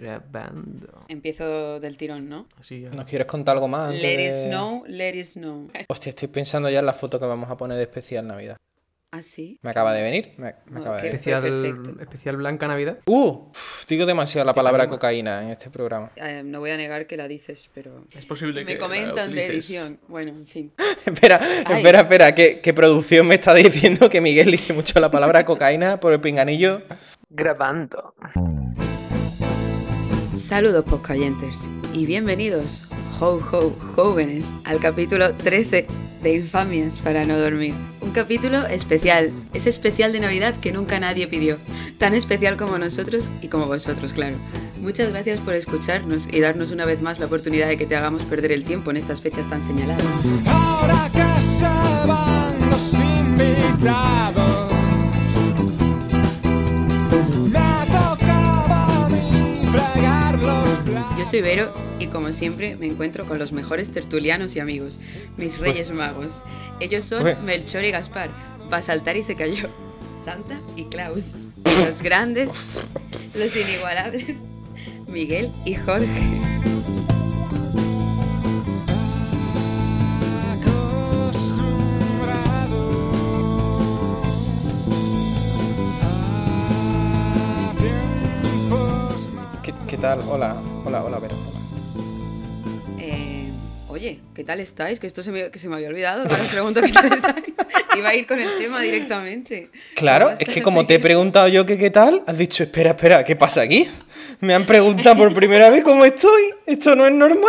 [0.00, 1.04] Grabando.
[1.08, 2.46] Empiezo del tirón, ¿no?
[2.58, 2.90] Así ya.
[2.90, 3.88] ¿Nos quieres contar algo más?
[3.90, 5.68] antes Let it de- snow, let it snow.
[5.88, 8.56] Hostia, estoy pensando ya en la foto que vamos a poner de especial Navidad.
[9.12, 9.58] ¿Ah, sí?
[9.62, 10.32] Me acaba de venir.
[10.36, 11.14] Me, me acaba de venir.
[11.14, 12.98] Especial, especial Blanca Navidad.
[13.06, 16.10] Uh, uf, digo demasiado la palabra cocaína en este programa.
[16.16, 18.04] Eh, no voy a negar que la dices, pero...
[18.14, 19.70] Es posible que Me la comentan de utilices.
[19.70, 20.00] edición.
[20.08, 20.72] Bueno, en fin.
[21.06, 21.76] espera, Ay.
[21.78, 26.12] espera, espera, que producción me está diciendo que Miguel dice mucho la palabra cocaína por
[26.12, 26.82] el pinganillo.
[27.30, 28.12] Grabando.
[30.46, 32.84] Saludos, podcayentes, y bienvenidos,
[33.18, 35.88] ho ho jóvenes, al capítulo 13
[36.22, 37.74] de Infamias para no dormir.
[38.00, 41.58] Un capítulo especial, ese especial de Navidad que nunca nadie pidió,
[41.98, 44.36] tan especial como nosotros y como vosotros, claro.
[44.80, 48.22] Muchas gracias por escucharnos y darnos una vez más la oportunidad de que te hagamos
[48.22, 50.06] perder el tiempo en estas fechas tan señaladas.
[50.46, 51.24] Ahora que
[52.70, 54.75] los invitados,
[61.18, 64.98] Yo soy Vero y como siempre me encuentro con los mejores tertulianos y amigos,
[65.38, 66.42] mis reyes magos.
[66.78, 67.36] Ellos son Ué.
[67.36, 68.28] Melchor y Gaspar,
[68.68, 69.68] Basaltar y se cayó,
[70.24, 71.34] Santa y Klaus,
[71.86, 72.50] los grandes,
[73.34, 74.36] los inigualables,
[75.08, 76.75] Miguel y Jorge.
[89.96, 90.18] ¿Qué, tal?
[90.28, 91.34] Hola, hola, hola, Vero.
[91.48, 93.00] hola.
[93.00, 93.48] Eh,
[93.88, 95.00] oye, ¿qué tal estáis?
[95.00, 96.24] Que esto se me, que se me había olvidado.
[96.24, 97.46] Ahora os pregunto qué tal estáis.
[97.96, 99.70] Iba a ir con el tema directamente.
[99.94, 102.90] Claro, ¿Cómo es que como te he preguntado yo que qué tal, has dicho, espera,
[102.90, 103.88] espera, ¿qué pasa aquí?
[104.40, 106.42] Me han preguntado por primera vez cómo estoy.
[106.66, 107.40] Esto no es normal.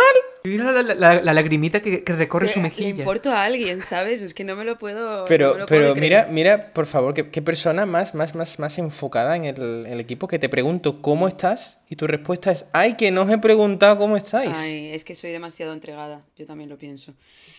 [0.44, 2.88] Mira la, la- la- la lagrimita que, que recorre su Le mejilla.
[2.90, 4.22] importo a alguien, ¿sabes?
[4.22, 5.24] Es que no me lo puedo.
[5.26, 6.00] Pero, me lo puedo pero creer.
[6.00, 10.00] mira, mira, por favor, qué, qué persona más, más, más, más enfocada en el, el
[10.00, 13.38] equipo que te pregunto cómo estás y tu respuesta es, ay, que no os he
[13.38, 14.52] preguntado cómo estáis.
[14.54, 17.14] Ay, es que soy demasiado entregada, yo también lo pienso.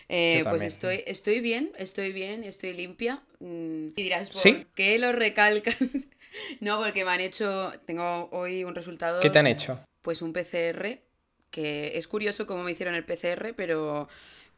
[0.08, 3.20] Eh, pues estoy, estoy bien, estoy bien, estoy limpia.
[3.38, 4.66] Mm, Y dirás, ¿por ¿Sí?
[4.74, 5.76] qué lo recalcas?
[6.60, 9.80] no, porque me han hecho, tengo hoy un resultado, ¿Qué te han hecho?
[10.02, 10.98] pues un PCR,
[11.50, 14.08] que es curioso cómo me hicieron el PCR, pero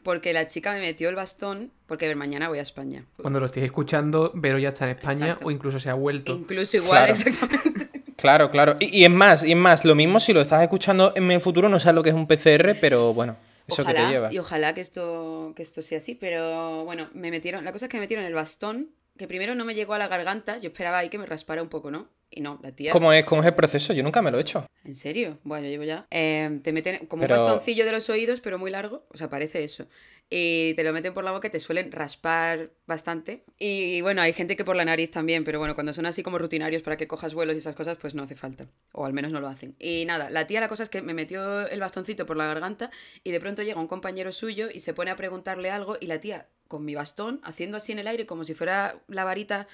[0.02, 3.04] porque la chica me metió el bastón, porque a ver, mañana voy a España.
[3.16, 5.46] Cuando lo estéis escuchando, Vero ya está en España Exacto.
[5.46, 6.32] o incluso se ha vuelto.
[6.32, 7.12] Incluso igual, Claro.
[7.12, 7.88] exactamente.
[8.22, 8.76] Claro, claro.
[8.78, 11.40] Y, y es más, y es más, lo mismo si lo estás escuchando en el
[11.40, 14.32] futuro, no sabes lo que es un PCR, pero bueno, eso que te lleva.
[14.32, 17.90] Y ojalá que esto, que esto sea así, pero bueno, me metieron, la cosa es
[17.90, 20.98] que me metieron el bastón, que primero no me llegó a la garganta, yo esperaba
[20.98, 22.08] ahí que me raspara un poco, ¿no?
[22.30, 22.92] Y no, la tía...
[22.92, 23.92] ¿Cómo es, ¿Cómo es el proceso?
[23.92, 24.66] Yo nunca me lo he hecho.
[24.84, 25.38] ¿En serio?
[25.44, 26.06] Bueno, yo llevo ya.
[26.10, 29.28] Eh, te meten como Pero- un bastoncillo de los oídos, pero muy largo, o sea,
[29.28, 29.86] parece eso.
[30.30, 33.44] Y te lo meten por la boca y te suelen raspar bastante.
[33.58, 36.38] Y bueno, hay gente que por la nariz también, pero bueno, cuando son así como
[36.38, 38.66] rutinarios para que cojas vuelos y esas cosas, pues no hace falta.
[38.92, 39.76] O al menos no lo hacen.
[39.78, 42.90] Y nada, la tía la cosa es que me metió el bastoncito por la garganta
[43.24, 46.20] y de pronto llega un compañero suyo y se pone a preguntarle algo y la
[46.20, 49.68] tía con mi bastón, haciendo así en el aire como si fuera la varita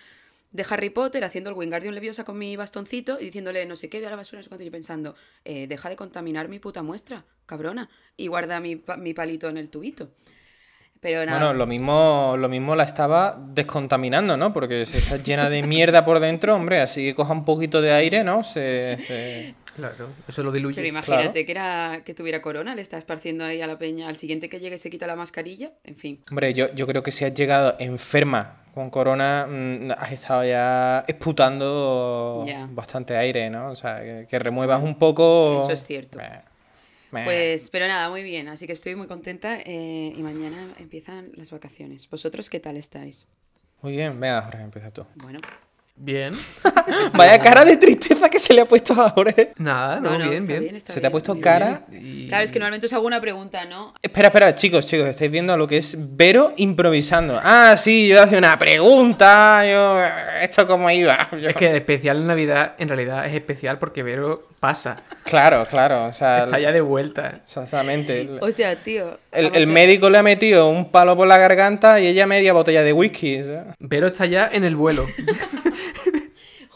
[0.51, 3.99] de Harry Potter, haciendo el Wingardium Leviosa con mi bastoncito y diciéndole no sé qué,
[3.99, 6.83] voy a la basura, no sé cuánto, yo pensando, eh, deja de contaminar mi puta
[6.83, 10.11] muestra, cabrona, y guarda mi, mi palito en el tubito.
[11.01, 14.53] Pero nada, Bueno, lo mismo, lo mismo la estaba descontaminando, ¿no?
[14.53, 17.93] Porque si está llena de mierda por dentro, hombre, así que coja un poquito de
[17.93, 18.43] aire, ¿no?
[18.45, 20.75] Se, se- Claro, eso lo diluye.
[20.75, 21.47] pero imagínate claro.
[21.47, 24.59] que era que tuviera corona, le está esparciendo ahí a la peña, al siguiente que
[24.59, 26.21] llegue se quita la mascarilla, en fin.
[26.31, 31.05] Hombre, yo, yo creo que si has llegado enferma con corona, mm, has estado ya
[31.07, 32.67] esputando Ya.
[32.71, 33.71] bastante aire, ¿no?
[33.71, 35.61] O sea, que, que remuevas un poco...
[35.63, 36.19] Eso es cierto.
[37.11, 41.51] Pues, pero nada, muy bien, así que estoy muy contenta eh, y mañana empiezan las
[41.51, 42.09] vacaciones.
[42.11, 43.27] ¿Vosotros qué tal estáis?
[43.83, 45.07] Muy bien, venga, Jorge, empieza tú.
[45.17, 45.39] Bueno,
[46.01, 46.33] Bien.
[47.15, 49.53] Vaya cara de tristeza que se le ha puesto a Jorge.
[49.59, 50.77] Nada, no, no, no, bien, está bien.
[50.77, 51.83] está Se te ha bien, puesto cara...
[51.93, 53.95] Y- Claro, es que normalmente os hago una pregunta, ¿no?
[54.03, 57.41] Espera, espera, chicos, chicos, estáis viendo lo que es Vero improvisando.
[57.43, 59.99] Ah, sí, yo hacía una pregunta, yo...
[60.43, 61.31] ¿Esto cómo iba?
[61.33, 64.99] Yo- Es que especial en Navidad en realidad es especial porque Vero pasa.
[65.25, 66.45] Claro, claro, o sea...
[66.45, 67.41] Está ya de vuelta.
[67.45, 68.21] Exactamente.
[68.21, 69.19] El, Hostia, tío.
[69.33, 72.93] el- médico le ha metido un palo por la garganta y ella media botella de
[72.93, 73.43] whisky.
[73.43, 73.75] ¿sabes?
[73.79, 75.07] Vero está ya en el vuelo.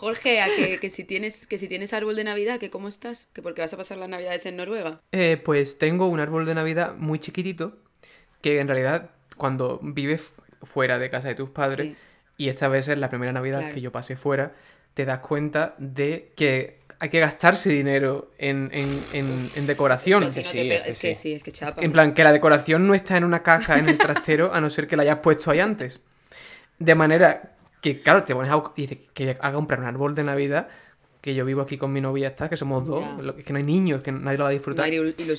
[0.03, 3.29] Jorge, a que, que si tienes, que si tienes árbol de Navidad, que cómo estás,
[3.33, 5.01] que porque vas a pasar las Navidades en Noruega.
[5.13, 7.77] Eh, pues tengo un árbol de Navidad muy chiquitito
[8.41, 10.33] que en realidad cuando vives
[10.65, 11.97] fuera de casa de tus padres Sí.
[12.37, 13.75] y esta vez es la primera Navidad Claro.
[13.75, 14.53] que yo pasé fuera,
[14.95, 20.25] te das cuenta de que hay que gastarse dinero en, en- en- en decoración.
[20.25, 21.21] Es que, sí, es que es que sí.
[21.23, 21.81] sí, es que chapa.
[21.83, 24.69] En plan, que la decoración no está en una caja en el trastero, a no
[24.69, 26.01] ser que la hayas puesto ahí antes.
[26.79, 28.57] De manera que, claro, te pones a...
[28.57, 30.69] bu- y dices que haga comprar un árbol de Navidad
[31.21, 33.05] que yo vivo aquí con mi novia, está, que somos dos,
[33.39, 34.89] es que no hay niños, que nadie lo va a disfrutar.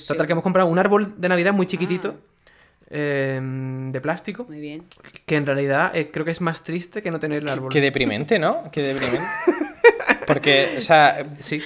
[0.06, 2.86] Total, que hemos comprado un árbol de Navidad muy chiquitito, Ah.
[2.90, 3.40] eh,
[3.90, 4.84] de plástico, Muy bien.
[5.26, 7.70] que en realidad eh, creo que es más triste que no tener el árbol.
[7.72, 8.70] Qué deprimente, ¿no?
[8.70, 9.26] Qué deprimente.
[10.26, 11.60] Porque, o sea, Sí,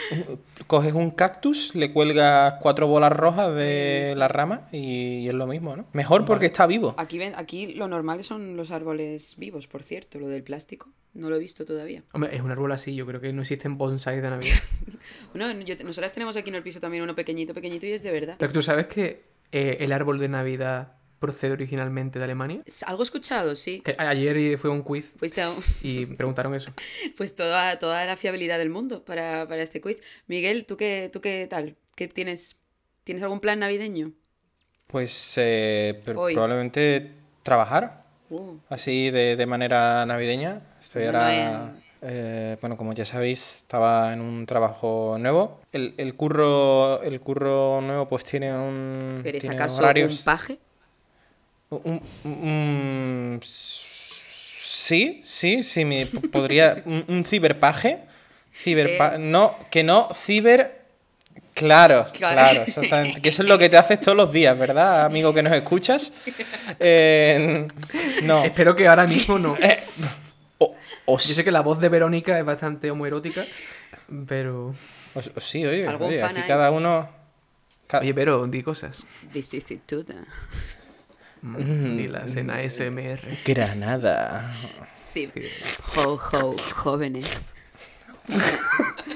[0.68, 5.74] coges un cactus, le cuelgas cuatro bolas rojas de la rama y, es lo mismo,
[5.76, 5.86] ¿no?
[5.92, 6.94] Mejor porque está vivo.
[6.98, 10.20] Aquí, ven, aquí lo normal son los árboles vivos, por cierto.
[10.20, 12.04] Lo del plástico no lo he visto todavía.
[12.12, 14.58] hombre, es un árbol así, yo creo que no existen bonsai de Navidad.
[15.34, 18.10] Bueno, yo- nosotras tenemos aquí en el piso también uno pequeñito, pequeñito y es de
[18.12, 18.36] verdad.
[18.38, 22.62] Pero tú sabes que eh, el árbol de Navidad procede originalmente de Alemania.
[22.86, 23.80] Algo escuchado, sí.
[23.80, 26.72] Que ayer fue un quiz Fuiste a un- y preguntaron eso.
[27.16, 30.02] pues toda, toda la fiabilidad del mundo para, para este quiz.
[30.26, 31.76] Miguel, ¿tú qué, ¿tú qué tal?
[31.96, 32.56] ¿Qué tienes?
[33.04, 34.12] ¿Tienes algún plan navideño?
[34.86, 37.12] Pues eh, pero probablemente
[37.42, 40.60] trabajar Uh, así de, de manera navideña.
[40.82, 41.72] Estoy ahora,
[42.02, 45.62] eh, bueno, como ya sabéis, estaba en un trabajo nuevo.
[45.72, 50.18] El, el curro, el curro nuevo pues tiene un ¿Eres tiene acaso horarios.
[50.18, 50.58] un paje?
[51.70, 56.82] Un- un- sí, sí, sí, me podría.
[56.84, 57.98] Un, un ciberpaje.
[58.64, 59.18] Ciberpa- Eh.
[59.18, 60.78] No, que no, ciber.
[61.54, 62.34] Claro, Claro.
[62.36, 63.20] claro, exactamente.
[63.20, 66.12] Que eso es lo que te haces todos los días, ¿verdad, amigo que nos escuchas?
[66.78, 67.66] Eh,
[68.22, 68.44] no.
[68.44, 69.56] Espero que ahora mismo no.
[70.58, 70.74] O,
[71.06, 73.44] o Yo sé que la voz de Verónica es bastante homoerótica,
[74.28, 74.72] pero...
[75.38, 77.08] sí, oye, ¿Algún oye, aquí cada uno.
[78.00, 79.04] Oye, pero di cosas.
[79.32, 80.06] Vicisitud.
[81.42, 83.20] Mm, Dilas en ASMR.
[83.44, 84.54] Granada.
[85.14, 85.30] Sí.
[85.96, 87.46] Ho, ho, jóvenes.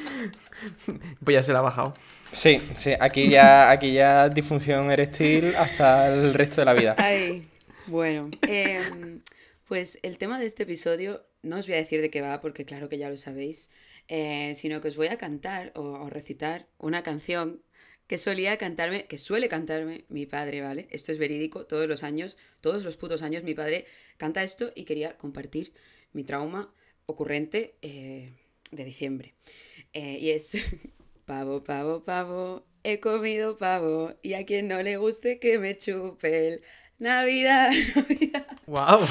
[1.24, 1.94] Pues ya se la ha bajado.
[2.32, 6.94] Sí, sí, aquí ya, aquí ya disfunción eréctil hasta el resto de la vida.
[6.98, 7.48] Ay,
[7.86, 8.30] bueno.
[8.42, 9.20] em,
[9.66, 12.64] pues el tema de este episodio no os voy a decir de qué va, porque
[12.64, 13.70] claro que ya lo sabéis,
[14.08, 17.60] eh, sino que os voy a cantar o, o recitar una canción
[18.06, 20.88] que solía cantarme, que suele cantarme mi padre, ¿vale?
[20.90, 24.84] Esto es verídico, todos los años, todos los putos años mi padre canta esto y
[24.84, 25.72] quería compartir
[26.12, 26.72] mi trauma
[27.06, 28.32] ocurrente eh,
[28.70, 29.34] de diciembre.
[29.92, 30.52] Eh, y es
[31.26, 36.48] pavo, pavo, pavo, he comido pavo y a quien no le guste que me chupe
[36.48, 36.62] el
[36.98, 38.46] Navidad, Navidad.
[38.66, 39.06] ¡Wow!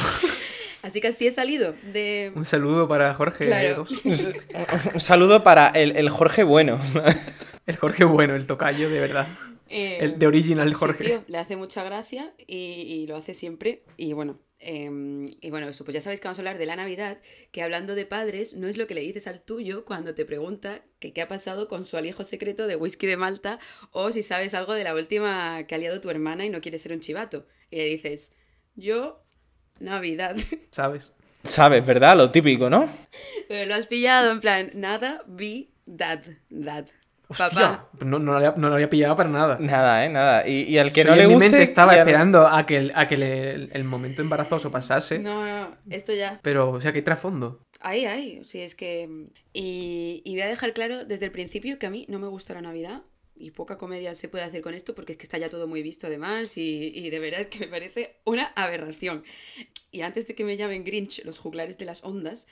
[0.81, 2.31] Así que así he salido de...
[2.35, 3.45] Un saludo para Jorge.
[3.45, 3.75] Claro.
[3.75, 3.91] dos.
[4.93, 6.79] Un saludo para el, el Jorge Bueno.
[7.71, 9.27] El Jorge bueno, el tocayo, de verdad.
[9.69, 11.03] eh, El de original sí, Jorge.
[11.05, 13.83] tío, le hace mucha gracia y, y lo hace siempre.
[13.97, 16.75] Y bueno, em, y bueno, eso, pues ya sabéis que vamos a hablar de la
[16.75, 17.19] Navidad,
[17.51, 20.81] que hablando de padres, no es lo que le dices al tuyo cuando te pregunta
[20.99, 23.59] que qué ha pasado con su alijo secreto de whisky de Malta
[23.91, 26.77] o si sabes algo de la última que ha liado tu hermana y no quiere
[26.77, 27.47] ser un chivato.
[27.71, 28.33] Y le dices,
[28.75, 29.23] yo,
[29.79, 30.35] Navidad.
[30.71, 31.11] ¿Sabes?
[31.43, 32.15] Sabes, ¿verdad?
[32.17, 32.87] Lo típico, ¿no?
[33.47, 36.85] Pero lo has pillado en plan, nada, be dad, dad.
[37.31, 37.85] ¡Hostia!
[37.99, 39.57] No, no, lo había, no lo había pillado para nada.
[39.59, 40.09] Nada, ¿eh?
[40.09, 40.47] Nada.
[40.47, 41.49] Y, y al que Sí, no le en mi guste...
[41.49, 45.19] mente estaba esperando a que, el, a que le- el momento embarazoso pasase.
[45.19, 46.39] No, no, esto ya.
[46.43, 47.65] Pero, o sea, que hay trasfondo.
[47.79, 49.09] Ahí, ahí, sí, es que...
[49.53, 52.53] Y, y voy a dejar claro desde el principio que a mí no me gusta
[52.53, 53.01] la Navidad
[53.35, 55.81] y poca comedia se puede hacer con esto porque es que está ya todo muy
[55.81, 59.23] visto además y, y de verdad es que me parece una aberración.
[59.89, 62.47] Y antes de que me llamen Grinch los juglares de las ondas,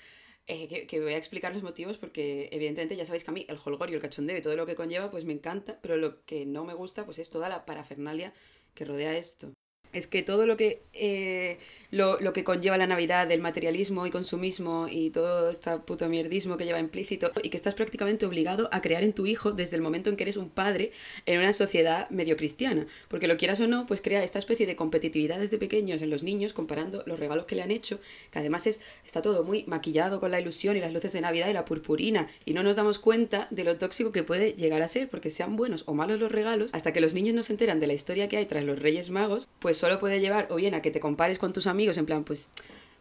[0.51, 3.59] eh, que, voy a explicar los motivos porque evidentemente ya sabéis que a mí el
[3.63, 6.65] holgorio, el cachondeo y todo lo que conlleva pues me encanta, pero lo que no
[6.65, 8.33] me gusta pues es toda la parafernalia
[8.73, 9.53] que rodea esto.
[9.91, 11.57] Es que todo lo que, eh,
[11.91, 16.57] lo, lo que conlleva la Navidad, del materialismo y consumismo y todo este puto mierdismo
[16.57, 19.81] que lleva implícito y que estás prácticamente obligado a crear en tu hijo desde el
[19.81, 20.91] momento en que eres un padre
[21.25, 22.85] en una sociedad medio cristiana.
[23.07, 26.21] Porque lo quieras o no, pues crea esta especie de competitividad desde pequeños en los
[26.21, 27.99] niños comparando los regalos que le han hecho,
[28.31, 31.49] que además es, está todo muy maquillado con la ilusión y las luces de Navidad
[31.49, 34.87] y la purpurina y no nos damos cuenta de lo tóxico que puede llegar a
[34.87, 37.79] ser porque sean buenos o malos los regalos, hasta que los niños no se enteran
[37.79, 40.75] de la historia que hay tras los Reyes Magos, pues solo puede llevar o bien
[40.75, 42.49] a que te compares con tus amigos en plan, pues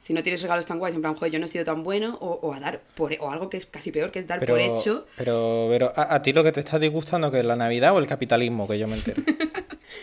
[0.01, 2.17] si no tienes regalos tan guays, en plan, joder, yo no he sido tan bueno,
[2.21, 4.55] o, o a dar por, o algo que es casi peor, que es dar Pero,
[4.55, 5.07] por hecho.
[5.17, 7.99] pero, pero ¿a, a ti lo que te está disgustando que es la Navidad o
[7.99, 9.23] el capitalismo, que yo me entero?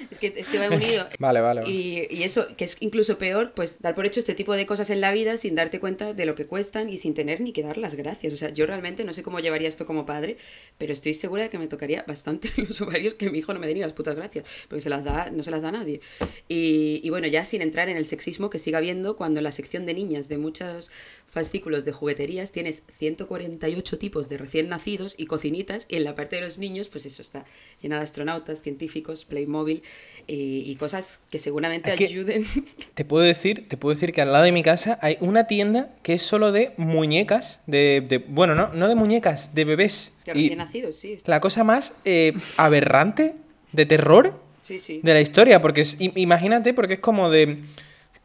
[0.10, 1.06] Es que, es que va unido.
[1.20, 1.72] Vale, vale, vale.
[1.72, 4.90] Y, y eso, que es incluso peor, pues dar por hecho este tipo de cosas
[4.90, 7.62] en la vida sin darte cuenta de lo que cuestan y sin tener ni que
[7.64, 8.34] dar las gracias.
[8.34, 10.38] O sea, yo realmente no sé cómo llevaría esto como padre,
[10.78, 13.68] pero estoy segura de que me tocaría bastante los ovarios que mi hijo no me
[13.68, 16.02] dé ni las putas gracias, porque se las da, no se las da a nadie.
[16.48, 19.52] Y, y bueno, ya sin entrar en el sexismo que siga habiendo cuando en la
[19.52, 20.90] sección de niñas de muchos
[21.28, 26.38] fascículos de jugueterías tienes 148 tipos de recién nacidos y cocinitas, y en la parte
[26.38, 27.44] de los niños, pues eso está
[27.82, 29.84] llena de astronautas, científicos, Playmobil móvil
[30.28, 32.46] y, y cosas que seguramente Es que- ayuden.
[32.94, 35.94] Te puedo decir, te puedo decir que al lado de mi casa hay una tienda
[36.04, 40.14] que es solo de muñecas, de, de- bueno, no, no de muñecas, de bebés.
[40.26, 41.18] De Y recién nacidos, sí.
[41.26, 43.36] la cosa más eh, aberrante,
[43.74, 45.02] de terror, Sí, sí.
[45.04, 47.60] de la historia, porque es- im- imagínate, porque es como de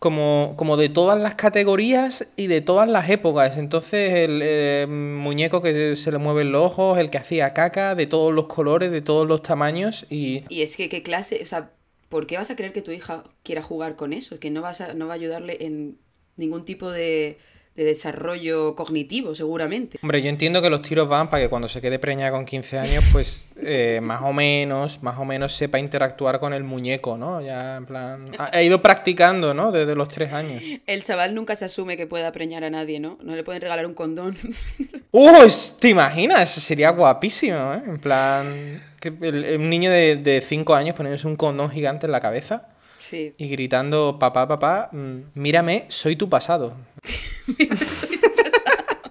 [0.01, 3.59] como, como de todas las categorías y de todas las épocas.
[3.59, 8.07] Entonces el eh, muñeco que se le mueven los ojos, el que hacía caca, de
[8.07, 11.71] todos los colores, de todos los tamaños y Y es que qué clase, o sea,
[12.09, 14.41] ¿por qué vas a creer que tu hija quiera jugar con eso?
[14.41, 15.99] Que no vas a, no va a ayudarle en
[16.37, 17.39] ningún tipo de,
[17.77, 19.99] de desarrollo cognitivo, seguramente.
[20.03, 22.79] Hombre, yo entiendo que los tiros van para que cuando se quede preñada con 15
[22.79, 27.41] años, pues eh, más o menos, más o menos sepa interactuar con el muñeco, ¿no?
[27.41, 29.73] Ya en plan, ha, ha ido practicando, ¿no?
[29.73, 30.63] Desde los 3 años.
[30.87, 33.19] El chaval nunca se asume que pueda preñar a nadie, ¿no?
[33.23, 34.37] No le pueden regalar un condón.
[35.13, 35.47] ¡Uh!
[35.79, 36.51] ¿Te imaginas?
[36.51, 37.83] Sería guapísimo, ¿eh?
[37.87, 42.67] En plan, que el- niño de 5 años poniéndose un condón gigante en la cabeza
[43.11, 43.35] sí.
[43.37, 46.77] y gritando, papá, papá, mm, mírame, soy tu pasado.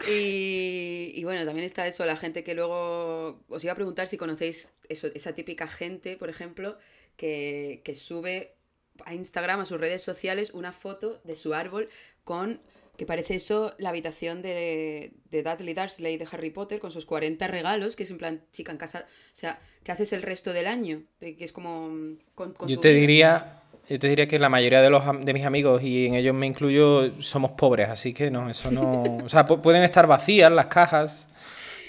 [0.07, 3.41] Y, y bueno, también está eso, la gente que luego...
[3.47, 6.77] Os iba a preguntar si conocéis eso, esa típica gente, por ejemplo,
[7.15, 8.55] que, que sube
[9.05, 11.89] a Instagram, a sus redes sociales, una foto de su árbol
[12.23, 12.61] con...
[12.97, 17.47] Que parece eso la habitación de, de Dudley Dursley de Harry Potter con sus 40
[17.47, 19.05] regalos, que es en plan, chica, en casa...
[19.07, 21.03] O sea, ¿qué haces el resto del año?
[21.19, 21.87] Que es como...
[21.89, 23.58] mm, Con, con Yo tu te diría,
[23.89, 26.45] yo te diría que la mayoría de los de mis amigos y en ellos me
[26.45, 30.67] incluyo somos pobres, así que no, eso no, o sea, pu- pueden estar vacías las
[30.67, 31.27] cajas,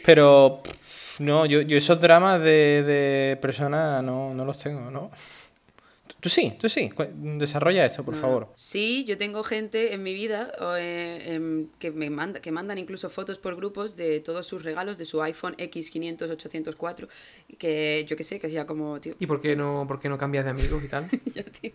[0.04, 0.62] pero
[1.18, 5.10] no, yo, yo esos dramas de, de personas no, no los tengo, ¿no?
[6.20, 8.48] Tú, sí, tú sí, desarrolla esto, por No, favor.
[8.56, 13.08] Sí, yo tengo gente en mi vida eh, em, que me manda, que mandan incluso
[13.10, 17.08] fotos por grupos de todos sus regalos de su iPhone X500, 804,
[17.58, 20.18] que yo qué sé, que sea como, tío, ¿Y por qué no, por qué no
[20.18, 21.08] cambias de amigos y tal?
[21.34, 21.72] ya, tío.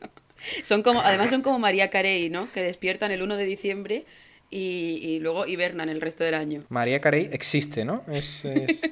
[0.64, 2.52] Son como, además son como María Carey, ¿no?
[2.52, 4.06] Que despiertan el 1 de diciembre
[4.50, 6.64] y, y luego hibernan el resto del año.
[6.70, 8.04] María Carey existe, ¿no?
[8.12, 8.82] Es, es-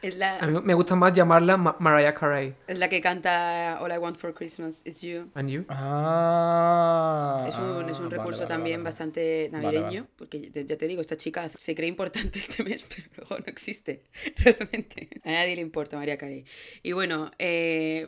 [0.00, 2.54] Es A la, mí me gusta más llamarla Ma- Mariah Carey.
[2.68, 5.28] es la que canta All I Want for Christmas is You.
[5.34, 5.64] ¿And you?
[5.68, 8.84] Ah, Es un, es un vale, recurso vale, también vale.
[8.84, 10.14] bastante Vale, navideño, vale.
[10.16, 13.46] porque ya- ya te digo, esta chica se cree importante este mes, pero luego no
[13.46, 14.04] existe,
[14.36, 15.08] realmente.
[15.24, 16.44] A nadie le importa María Carey.
[16.84, 18.06] Y bueno, eh,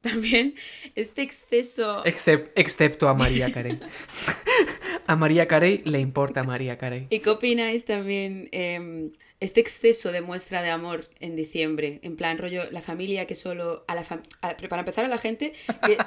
[0.00, 0.54] también
[0.94, 2.02] este exceso...
[2.04, 3.78] Excep- excepto a María Carey.
[5.06, 7.06] A María Carey le importa María Carey.
[7.10, 9.10] ¿Y qué opináis también em,
[9.40, 12.00] este exceso de muestra de amor en diciembre?
[12.02, 13.84] En plan, rollo, la familia que solo...
[13.88, 14.04] A la
[14.42, 15.52] a- para empezar, a la gente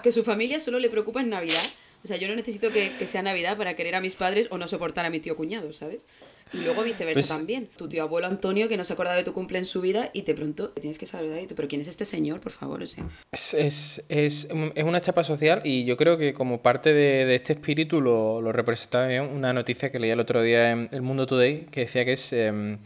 [0.03, 1.63] que, su familia solo le preocupa en Navidad.
[2.03, 4.67] O sea, yo no necesito que sea Navidad para querer a mis padres o no
[4.67, 6.05] soportar a mi tío cuñado, ¿sabes?
[6.53, 7.69] Y luego viceversa Pues- también.
[7.77, 10.23] Tu tío abuelo Antonio que no se acordaba de tu cumple en su vida y
[10.23, 12.81] de pronto te tienes que saludar y tú, pero ¿quién es este señor, por favor?
[12.81, 16.91] O sea, Es, es, es, es una chapa social y yo creo que como parte
[16.93, 20.71] de, de este espíritu lo, lo representa bien una noticia que leí el otro día
[20.71, 22.79] en El Mundo Today que decía que es em,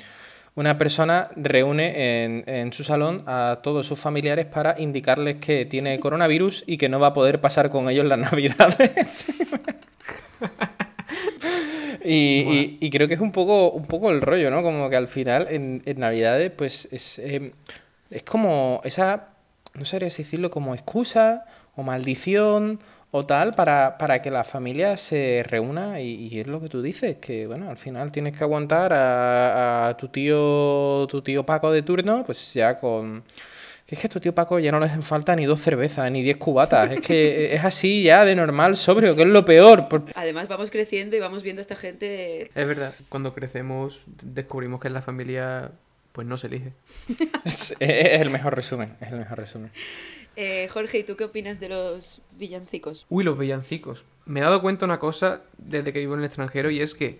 [0.56, 6.00] una persona reúne en, en su salón a todos sus familiares para indicarles que tiene
[6.00, 9.26] coronavirus y que no va a poder pasar con ellos las navidades.
[12.04, 14.62] Y, y- y creo que es un poco, un poco el rollo, ¿no?
[14.64, 17.52] Como que al final en, en Navidades, pues es, em,
[18.10, 19.30] es como esa,
[19.74, 21.46] no sabría si decirlo como excusa
[21.76, 22.80] o maldición
[23.16, 26.82] o tal para, para que la familia se reúna y, y es lo que tú
[26.82, 31.72] dices, que bueno, al final tienes que aguantar a, a tu tío, tu tío Paco
[31.72, 33.24] de turno, pues ya con...
[33.86, 36.10] que Es que a tu tío Paco ya no le hacen falta ni dos cervezas,
[36.12, 36.92] ni diez cubatas.
[36.92, 39.88] Es que es así ya de normal, sobrio, que es lo peor.
[39.90, 42.44] por- además vamos creciendo y vamos viendo a esta gente...
[42.56, 45.72] Es verdad, cuando crecemos descubrimos que en la familia
[46.14, 46.74] pues no se elige.
[47.46, 49.72] Es, es el mejor resumen, es el mejor resumen.
[50.36, 53.06] Eh, Jorge, ¿y tú qué opinas de los villancicos?
[53.10, 54.04] Uy, los villancicos.
[54.26, 57.20] Me he dado cuenta una cosa desde que vivo en el extranjero y es que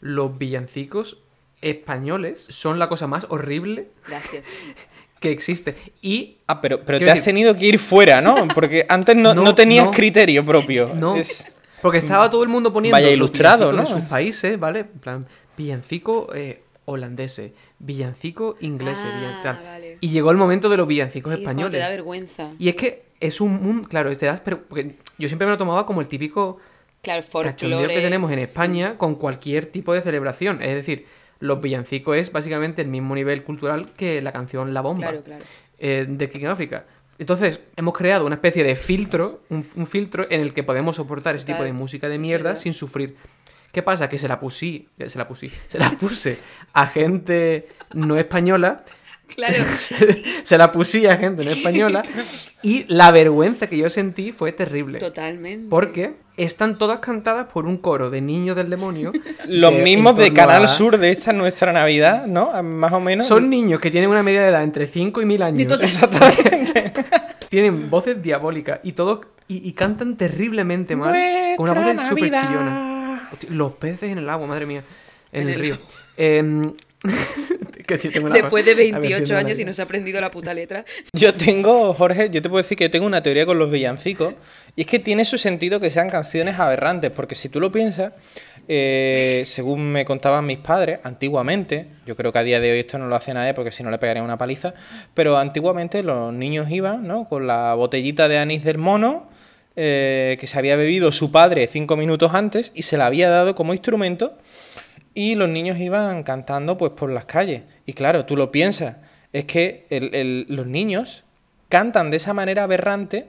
[0.00, 1.18] los villancicos
[1.62, 4.46] españoles son la cosa más horrible Gracias.
[5.28, 5.74] que existe.
[6.02, 8.46] Y Ah, pero, pero te has decir- tenido que ir fuera, ¿no?
[8.54, 9.90] Porque antes no, No, no tenías no.
[9.90, 10.90] criterio propio.
[10.94, 11.16] No.
[11.16, 11.46] Es-
[11.82, 13.82] Porque estaba todo el mundo poniendo Vaya ilustrado, ¿no?
[13.82, 14.80] de sus países, ¿vale?
[14.80, 15.26] En plan,
[15.56, 19.98] villancico eh, holandese, villancico inglés, Ah, vale.
[20.00, 21.80] Y llegó el momento de los villancicos Y es cuando te españoles.
[21.80, 22.50] da vergüenza.
[22.58, 25.58] Y es que es un mundo, claro, te das, pero porque yo siempre me lo
[25.58, 26.58] tomaba como el típico
[27.02, 27.94] Claro, folclore.
[27.94, 28.44] que tenemos en sí.
[28.44, 30.62] España con cualquier tipo de celebración.
[30.62, 31.06] Es decir,
[31.40, 35.44] los villancicos es básicamente el mismo nivel cultural que la canción La Bomba Claro, claro.
[35.78, 36.46] eh, de King.
[37.18, 41.36] Entonces, hemos creado una especie de filtro, un, un filtro en el que podemos soportar
[41.36, 43.16] ese tipo de música de mierda sin sufrir.
[43.70, 44.08] ¿Qué pasa?
[44.08, 46.38] Que se la pusí, se la pusí, se la puse
[46.72, 48.84] a gente no española
[49.34, 49.56] Claro.
[50.44, 52.04] se la pusía gente en española.
[52.62, 54.98] Y la vergüenza que yo sentí fue terrible.
[55.00, 55.66] Totalmente.
[55.68, 59.12] Porque están todas cantadas por un coro de niños del demonio.
[59.48, 62.62] Los mismos de Canal a- Sur de esta nuestra Navidad, ¿no?
[62.62, 63.26] Más o menos.
[63.26, 65.68] Son niños que tienen una media de edad entre 5 y 1000 años.
[65.98, 66.34] Total-
[67.48, 71.14] Tienen voces diabólicas y todos y, y cantan terriblemente mal.
[71.56, 73.28] con una Nuestra voz súper chillona.
[73.32, 74.82] Hostia, Los peces en el agua, madre mía.
[75.32, 75.78] En, En el, el- río.
[76.16, 76.72] Em,
[77.98, 79.84] que tengo una- Después de a ver si 28 me años y no se ha
[79.84, 80.84] aprendido la puta letra.
[81.12, 84.34] Yo tengo, Jorge, yo te puedo decir que yo tengo una teoría con los villancicos.
[84.76, 87.10] Y es que tiene su sentido que sean canciones aberrantes.
[87.12, 88.12] Porque si tú lo piensas,
[88.68, 92.98] eh, según me contaban mis padres, antiguamente, yo creo que a día de hoy esto
[92.98, 94.74] no lo hace nadie porque si no le pegarían una paliza.
[95.14, 97.28] Pero antiguamente los niños iban, ¿no?
[97.28, 99.28] Con la botellita de anís del mono.
[99.76, 103.56] eh, que se había bebido su padre cinco minutos antes y se la había dado
[103.56, 104.38] como instrumento
[105.14, 107.62] y los niños iban cantando pues por las calles.
[107.86, 108.96] Y claro, tú lo piensas,
[109.32, 111.24] es que el- el- los niños
[111.68, 113.26] cantan de esa manera aberrante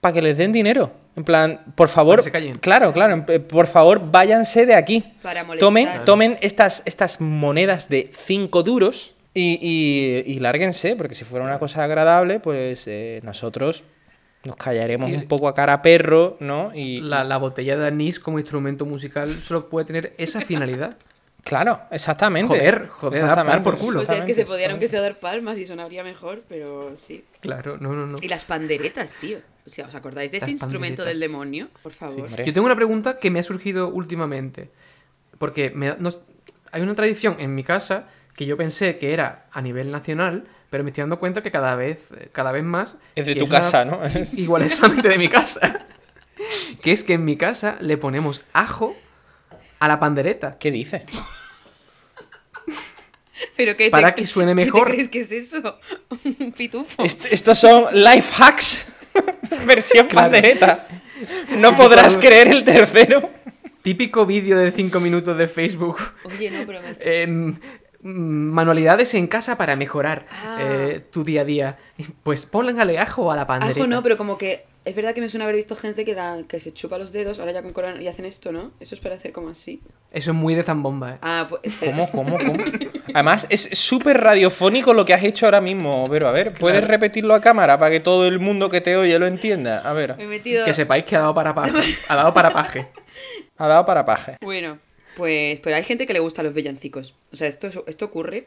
[0.00, 0.92] para que les den dinero.
[1.16, 2.54] En plan, por favor, Para que se callen.
[2.58, 5.04] claro, claro, en pl- por favor, váyanse de aquí.
[5.22, 5.66] Para molestar.
[5.66, 11.44] Tomen, tomen estas, estas monedas de 5 duros y, y- y lárguense, porque si fuera
[11.44, 13.84] una cosa agradable, pues eh, nosotros
[14.44, 16.72] nos callaremos Y- un poco a cara a perro, ¿no?
[16.74, 20.96] Y La, la botella de anís como instrumento musical solo puede tener esa finalidad.
[21.44, 22.48] Claro, exactamente.
[22.48, 24.00] Joder, joder, dar por culo.
[24.00, 26.96] O sea, es que se exactamente, podían aunque sea dar palmas y sonaría mejor, pero
[26.96, 27.24] sí.
[27.40, 28.18] Claro, no, no, no.
[28.20, 29.38] Y las panderetas, tío.
[29.66, 31.06] O sea, ¿os acordáis de ese Las instrumento panderetas.
[31.06, 31.68] del demonio?
[31.82, 32.28] Por favor.
[32.44, 34.70] Yo tengo una pregunta que me ha surgido últimamente.
[35.38, 36.20] Porque me nos-
[36.72, 38.06] hay una tradición en mi casa
[38.36, 41.74] que yo pensé que era a nivel nacional, pero me estoy dando cuenta que cada
[41.74, 42.96] vez, cada vez más...
[43.14, 44.00] Es de tu casa, ¿no?
[44.36, 45.86] Igual es solamente de mi casa.
[46.82, 48.96] que es que en mi casa le ponemos ajo
[49.80, 50.56] a la pandereta.
[50.58, 51.02] ¿Qué dices?
[53.56, 54.84] Pero que Para que suene mejor.
[54.90, 55.78] ¿Qué te crees que es eso?
[56.40, 57.02] Un pitufo.
[57.02, 58.86] Est- estos son life hacks.
[59.66, 60.30] Versión Claro.
[60.30, 60.86] pandereta.
[61.56, 63.30] No podrás creer el tercero.
[63.82, 65.98] Típico vídeo de 5 minutos de Facebook.
[66.24, 67.58] Oye, no, pero me...
[68.02, 70.58] Manualidades en casa para mejorar Ah.
[70.60, 71.78] eh, tu día a día.
[72.22, 73.80] Pues póngale ajo a la pandereta.
[73.80, 76.42] Ajo no, pero como que es verdad que me suena haber visto gente que, la,
[76.46, 78.72] que se chupa los dedos, ahora ya con corona y hacen esto, ¿no?
[78.80, 79.80] Eso es para hacer como así.
[80.12, 81.18] Eso es muy de zambomba, ¿eh?
[81.22, 81.78] Ah, pues...
[81.84, 82.62] ¿Cómo, cómo, cómo?
[83.14, 86.06] Además, es súper radiofónico lo que has hecho ahora mismo.
[86.10, 89.18] Pero a ver, ¿puedes repetirlo a cámara para que todo el mundo que te oye
[89.18, 89.80] lo entienda?
[89.88, 90.64] A ver, Me he metido...
[90.64, 91.96] Que sepáis que ha dado para paje.
[92.08, 92.88] Ha dado para paje.
[93.56, 94.36] ha dado para paje.
[94.42, 94.78] Bueno,
[95.16, 97.14] pues pero hay gente que le gusta los villancicos.
[97.32, 98.46] O sea, esto, esto ocurre.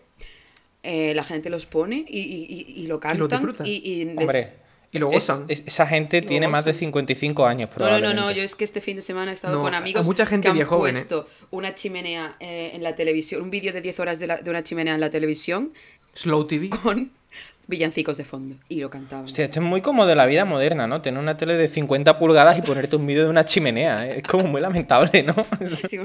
[0.84, 3.54] eh, la gente los pone y, y- y- y lo cantan.
[3.64, 4.54] y, y les- Hombre,
[4.94, 5.46] Y lo gozan.
[5.50, 6.80] es- esa gente Lo tiene más de gozan.
[6.80, 8.22] 55 años, No, no, no, probablemente.
[8.22, 10.46] no, yo es que este fin de semana he estado No, con amigos mucha gente
[10.46, 10.66] que han ¿eh?
[10.66, 14.50] puesto una chimenea eh, en la televisión, un vídeo de 10 horas de, la- de
[14.50, 15.74] una chimenea en la televisión
[16.14, 16.70] Slow TV.
[16.70, 17.12] con
[17.66, 19.26] villancicos de fondo y lo cantaban.
[19.26, 21.02] Hostia, esto es muy como de la vida moderna, ¿no?
[21.02, 24.06] Tener una tele de 50 pulgadas y ponerte un vídeo de una chimenea.
[24.08, 24.18] ¿eh?
[24.18, 25.34] Es como muy lamentable, ¿no?
[25.90, 25.98] Sí,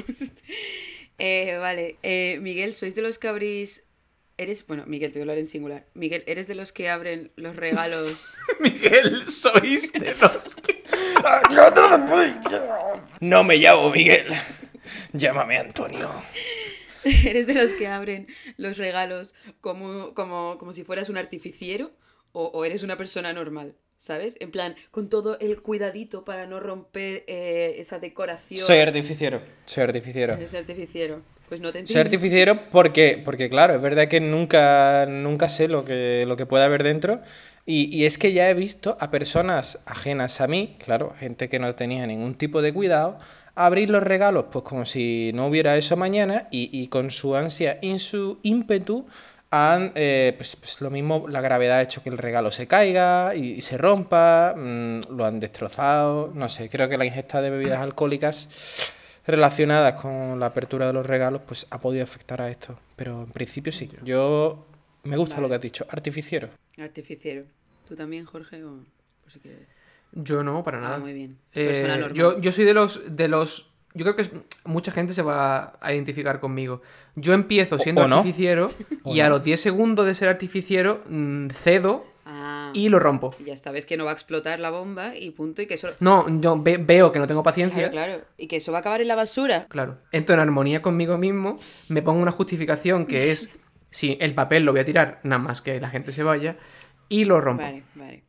[1.18, 3.82] eh, vale, eh, Miguel, ¿sois de los que abrís...
[4.40, 5.86] Eres, bueno, Miguel, te voy a hablar en singular.
[5.94, 8.32] Miguel, ¿eres de los que abren los regalos?
[8.60, 10.84] Miguel, sois de los que...
[13.18, 14.26] No me llamo Miguel.
[15.12, 16.08] Llámame Antonio.
[17.04, 21.90] ¿Eres de los que abren los regalos como, como, como si fueras un artificiero?
[22.30, 23.74] O, o eres una persona normal?
[23.96, 24.36] ¿Sabes?
[24.38, 28.64] En plan, con todo el cuidadito para no romper eh, esa decoración.
[28.64, 29.42] Soy artificiero.
[29.64, 30.34] Soy artificiero.
[30.34, 31.24] Eres artificiero.
[31.48, 32.02] Pues no te Soy entiendo.
[32.02, 36.64] artificiero porque, porque claro, es verdad que nunca, nunca sé lo que, lo que puede
[36.64, 37.20] haber dentro.
[37.64, 41.58] Y, y es que ya he visto a personas ajenas a mí, claro, gente que
[41.58, 43.18] no tenía ningún tipo de cuidado,
[43.54, 47.78] abrir los regalos pues como si no hubiera eso mañana y, y con su ansia
[47.82, 49.06] y su ímpetu
[49.50, 53.34] han, eh, pues, pues lo mismo, la gravedad ha hecho que el regalo se caiga
[53.34, 57.50] y, y se rompa, mm, lo han destrozado, no sé, creo que la ingesta de
[57.50, 58.48] bebidas alcohólicas
[59.28, 62.78] relacionadas con la apertura de los regalos, pues ha podido afectar a esto.
[62.96, 63.88] Pero en principio sí.
[64.02, 64.66] Yo
[65.04, 65.86] me gusta lo que has dicho.
[65.90, 66.48] Artificiero.
[66.78, 67.44] Artificiero.
[67.86, 68.64] ¿Tú también, Jorge?
[68.64, 68.80] O...
[69.22, 69.68] por si quieres?
[70.12, 70.98] Yo no, para Ah, nada.
[70.98, 71.36] muy bien.
[71.52, 73.70] Eh, yo, yo soy de los, de los...
[73.94, 74.30] Yo creo que es-
[74.64, 76.80] mucha gente se va a identificar conmigo.
[77.14, 78.16] Yo empiezo siendo o no.
[78.18, 78.70] artificiero
[79.02, 82.06] O y a los 10 segundos de ser artificiero mm, cedo
[82.40, 83.34] Ah, y lo rompo.
[83.44, 85.88] ya está, ves que no va a explotar la bomba y punto, y que eso...
[86.00, 87.90] No, yo ve- veo que no tengo paciencia.
[87.90, 88.24] Claro, claro.
[88.36, 89.66] Y que eso va a acabar en la basura.
[89.68, 89.98] Claro.
[90.12, 91.56] Entro en armonía conmigo mismo,
[91.88, 93.48] me pongo una justificación que es,
[93.90, 96.56] si el papel lo voy a tirar, nada más que la gente se vaya,
[97.08, 97.62] y lo rompo.
[97.62, 98.22] Vale, vale.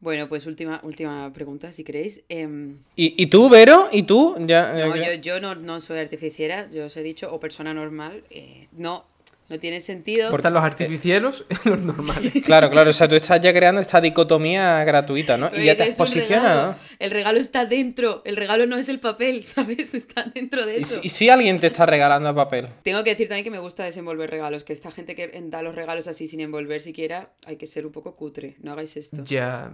[0.00, 2.24] Bueno, pues última, última pregunta, si queréis.
[2.28, 3.88] Em, ¿Y, y tú, Vero?
[3.92, 4.34] ¿Y tú?
[4.40, 7.38] Ya, ya- no, ya- yo, yo no, no soy artificiera, yo os he dicho, o
[7.38, 8.24] persona normal.
[8.30, 9.06] eh, no,
[9.52, 10.30] No tiene sentido.
[10.30, 12.32] Cortan los artificielos en los normales.
[12.46, 15.50] Claro, claro, o sea, tú estás ya creando esta dicotomía gratuita, ¿no?
[15.54, 16.72] Y ya te posicionado.
[16.72, 16.76] regalo.
[16.98, 18.22] El regalo está dentro.
[18.24, 19.92] El regalo no es el papel, ¿sabes?
[19.94, 20.94] Está dentro de Y, eso.
[21.00, 22.68] si- y si alguien te está regalando papel.
[22.82, 25.74] Tengo que decir también que me gusta desenvolver regalos, que esta gente que da los
[25.74, 29.22] regalos así sin envolver siquiera, hay que ser un poco cutre, no hagáis esto.
[29.24, 29.70] Ya.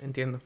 [0.00, 0.40] Entiendo.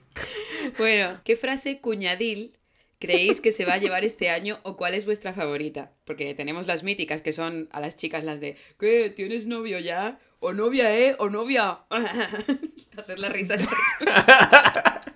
[0.78, 2.52] Bueno, ¿qué frase cuñadil
[3.00, 5.92] creéis que se va a llevar este año o cuál es vuestra favorita?
[6.04, 9.10] Porque tenemos las míticas que son a las chicas las de ¿qué?
[9.10, 10.20] ¿Tienes novio ya?
[10.38, 11.16] O novia, ¿eh?
[11.18, 11.80] O novia.
[12.96, 13.56] Hacer la risa.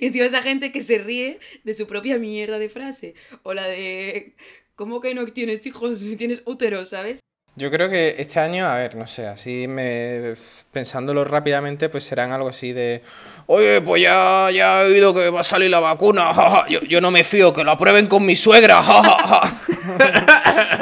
[0.00, 3.14] y encima esa gente que se ríe de su propia mierda de frase.
[3.42, 4.34] O la de
[4.74, 7.20] ¿cómo que no tienes hijos si tienes útero, ¿sabes?
[7.58, 10.34] Yo creo que este año, a ver, no sé, así me
[10.70, 13.02] pensándolo rápidamente, pues serán algo así de,
[13.46, 17.00] oye, pues ya, ya he oído que va a salir la vacuna, jaja, Yo, yo
[17.00, 19.56] no me fío, que lo aprueben con mi suegra, jajaja".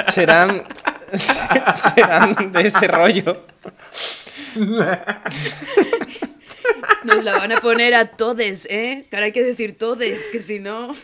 [0.12, 0.64] serán,
[1.94, 3.46] serán de ese rollo.
[7.04, 9.06] Nos la van a poner a todes, ¿eh?
[9.08, 10.94] Que ahora hay que decir todes, que si no...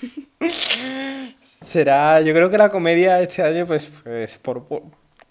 [1.64, 4.82] Será, yo creo que la comedia este año, pues, pues por, por-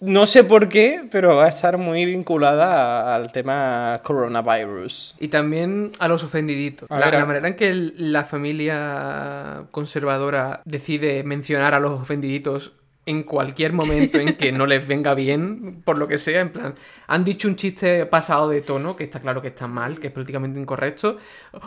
[0.04, 2.66] no sé por qué, pero va a estar muy vinculada
[3.12, 5.14] a- al tema coronavirus.
[5.20, 6.90] Y también a los ofendiditos.
[6.90, 11.80] A la, ver, a- la manera en que el- la familia conservadora decide mencionar a
[11.80, 12.72] los ofendiditos
[13.04, 16.74] en cualquier momento en que no les venga bien, por lo que sea, en plan,
[17.08, 20.12] han dicho un chiste pasado de tono, que está claro que está mal, que es
[20.12, 21.18] políticamente incorrecto.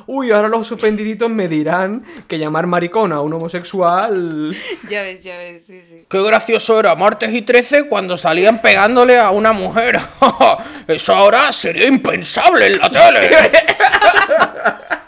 [0.08, 4.56] Uy, ahora los ofendiditos me dirán que llamar maricón a un homosexual...
[4.90, 6.06] Ya ves, ya ves, sí, sí.
[6.08, 10.00] Qué gracioso era martes y 13 cuando salían pegándole a una mujer.
[10.88, 13.30] Eso ahora sería impensable en la tele.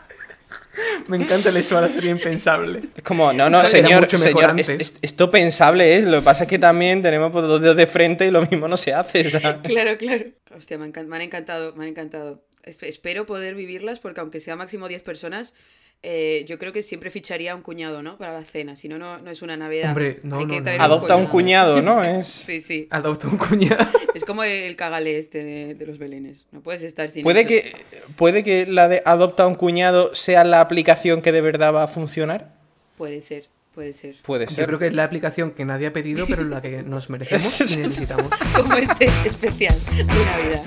[1.07, 2.81] Me encanta el eso, ahora sería impensable.
[2.95, 6.05] Es como, no, no, señor, mucho mejor señor, es- esto pensable es.
[6.05, 8.67] Lo que pasa es que también tenemos pues, dos dedos de frente y lo mismo
[8.67, 9.29] no se hace.
[9.29, 9.57] ¿sabes?
[9.63, 10.25] Claro, claro.
[10.55, 12.43] Hostia, me han, encan- me han encantado, me han encantado.
[12.63, 15.53] Es- espero poder vivirlas porque aunque sea máximo 10 personas,
[16.03, 18.17] eh, yo creo que siempre ficharía a un cuñado, ¿no?
[18.17, 18.75] Para la cena.
[18.75, 19.89] Si no, no, no es una Navidad.
[19.89, 20.63] Hombre, no, Hay no, que no.
[20.63, 22.03] traer Adopta un cuñado, ¿no?
[22.03, 22.27] Es...
[22.27, 22.87] Sí, sí.
[22.91, 23.85] Adopta un cuñado.
[24.17, 26.47] Es como el cagale este de, de los belenes.
[26.51, 27.49] No puedes estar sin ¿Puede eso.
[27.49, 27.75] que,
[28.15, 31.87] ¿Puede que la de adopta un cuñado sea la aplicación que de verdad va a
[31.87, 32.55] funcionar?
[32.97, 34.15] Puede ser, puede ser.
[34.23, 34.65] Puede Yo ser.
[34.65, 37.77] creo que es la aplicación que nadie ha pedido, pero la que nos merecemos y
[37.77, 38.31] necesitamos.
[38.55, 40.63] Como este especial de Navidad.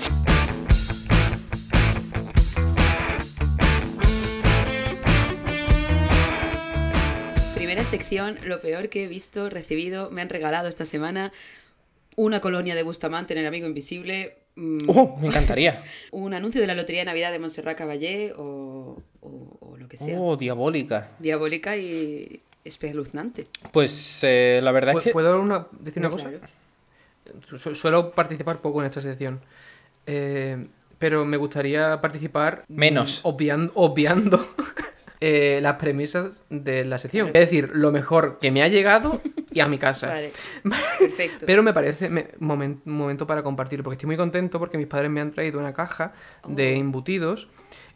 [7.91, 11.31] Sección, lo peor que he visto, recibido, me han regalado esta semana
[12.15, 15.17] una colonia de Bustamante en el Amigo Invisible, mm, ¡Oh!
[15.21, 15.83] Me encantaría.
[16.11, 19.97] un anuncio de la Lotería de Navidad de Montserrat Caballé o, o- o lo que
[19.97, 20.19] sea.
[20.19, 21.11] ¡Oh, diabólica!
[21.19, 23.47] Diabólica y espeluznante.
[23.71, 25.11] Pues eh, la verdad es que...
[25.11, 26.29] ¿Puedo una- decir una cosa?
[26.29, 27.57] Claro.
[27.57, 29.41] Su- Suelo participar poco en esta sección.
[30.05, 30.65] Eh,
[30.99, 32.63] pero me gustaría participar.
[32.67, 33.19] Menos.
[33.23, 34.45] Obviando, obviando
[35.21, 37.27] eh, las premisas de la sección.
[37.27, 40.07] Es decir, lo mejor que me ha llegado y a mi casa.
[40.07, 40.31] Vale,
[40.99, 41.45] perfecto.
[41.45, 45.21] Pero me parece un momento para compartir, porque estoy muy contento porque mis padres me
[45.21, 46.13] han traído una caja
[46.47, 46.79] de Oh.
[46.79, 47.47] embutidos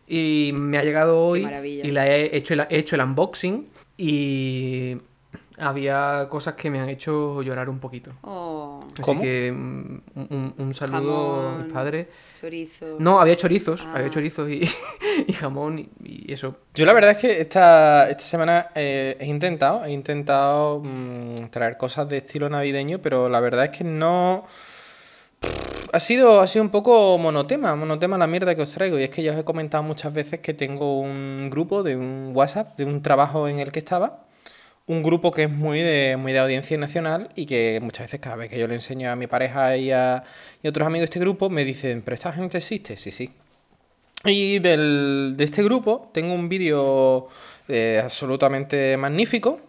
[0.07, 4.97] y me ha llegado hoy y la he hecho, he hecho el unboxing y
[5.57, 8.11] había cosas que me han hecho llorar un poquito.
[8.23, 9.21] Oh, Así ¿Cómo?
[9.21, 12.07] que mm, un, un saludo a mis padres.
[12.39, 12.97] chorizo.
[12.99, 13.93] No, había chorizos, Ah.
[13.95, 14.61] había chorizos y,
[15.27, 16.55] y jamón y, y eso.
[16.73, 21.77] Yo la verdad es que esta, esta semana eh, he intentado, he intentado mm, traer
[21.77, 24.45] cosas de estilo navideño, pero la verdad es que no...
[25.93, 28.99] Ha sido, ha sido un poco monotema, monotema la mierda que os traigo.
[28.99, 32.31] Y es que ya os he comentado muchas veces que tengo un grupo de un
[32.33, 34.24] WhatsApp, de un trabajo en el que estaba.
[34.87, 38.35] Un grupo que es muy de, muy de audiencia nacional y que muchas veces cada
[38.35, 40.23] vez que yo le enseño a mi pareja y a,
[40.61, 43.31] y otros amigos de este grupo me dicen, pero esta gente existe, sí, sí.
[44.25, 47.27] Y del- de este grupo tengo un vídeo
[47.67, 49.59] eh, absolutamente magnífico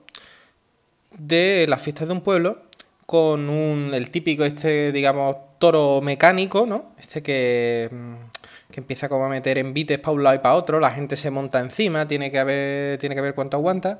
[1.19, 2.63] de las fiestas de un pueblo
[3.07, 6.93] con un, el típico este, digamos, toro mecánico, ¿no?
[6.99, 8.15] Este que, mm,
[8.77, 11.31] que empieza como a meter envites para un lado y para otro, la gente se
[11.31, 13.97] monta encima, tiene que ver, tiene que ver cuánto aguanta.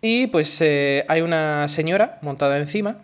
[0.00, 2.98] Y pues eh, hay una señora montada encima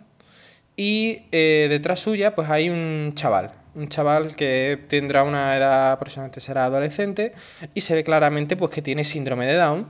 [0.77, 6.39] y eh, detrás suya pues hay un chaval, un chaval que tendrá una edad aproximadamente
[6.39, 7.33] será adolescente
[7.73, 9.87] y se ve claramente pues que tiene síndrome de Down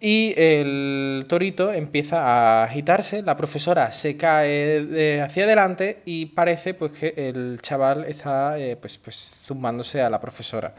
[0.00, 6.72] y el torito empieza a agitarse, la profesora se cae de- hacia adelante y parece
[6.74, 10.74] pues que el chaval está eh, pues, pues zumbándose a la profesora.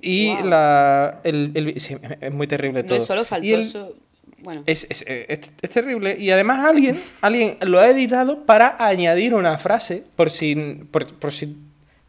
[0.00, 2.98] Y la, el, el- sí, es muy terrible No todo.
[2.98, 3.94] es solo faltoso.
[4.38, 6.16] Bueno, Es, es- es- es terrible.
[6.18, 10.54] Y además alguien, alguien lo ha editado para añadir una frase por si...
[10.90, 11.56] Por, por si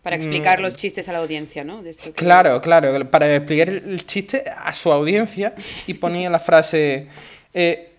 [0.05, 1.81] para explicar mm, los chistes a la audiencia, ¿no?
[1.81, 5.55] De esto que- Claro, claro, para explicar el chiste a su audiencia
[5.87, 7.07] y ponía la frase...
[7.55, 7.95] eh,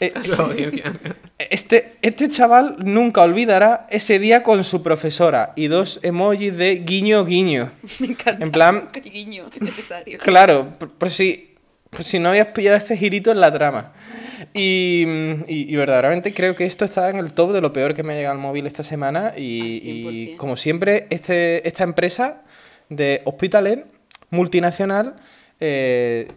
[0.00, 0.90] eh, A su audiencia.
[1.38, 7.26] este, este chaval nunca olvidará ese día con su profesora y dos emojis de guiño
[7.26, 7.72] guiño.
[7.98, 8.42] Me encanta.
[8.44, 10.18] En plan- El guiño, es necesario.
[10.20, 11.56] Claro, por, por si,
[11.90, 13.92] por si no habías pillado este girito en la trama.
[14.54, 15.04] Y,
[15.46, 18.12] y- y verdaderamente creo que esto está en el top de lo peor que me
[18.12, 19.34] ha llegado al móvil esta semana.
[19.36, 20.36] Y, y 100%.
[20.36, 22.42] como siempre, este, esta empresa
[22.88, 23.86] de Hospitalet,
[24.30, 25.16] multinacional,
[25.60, 26.28] eh,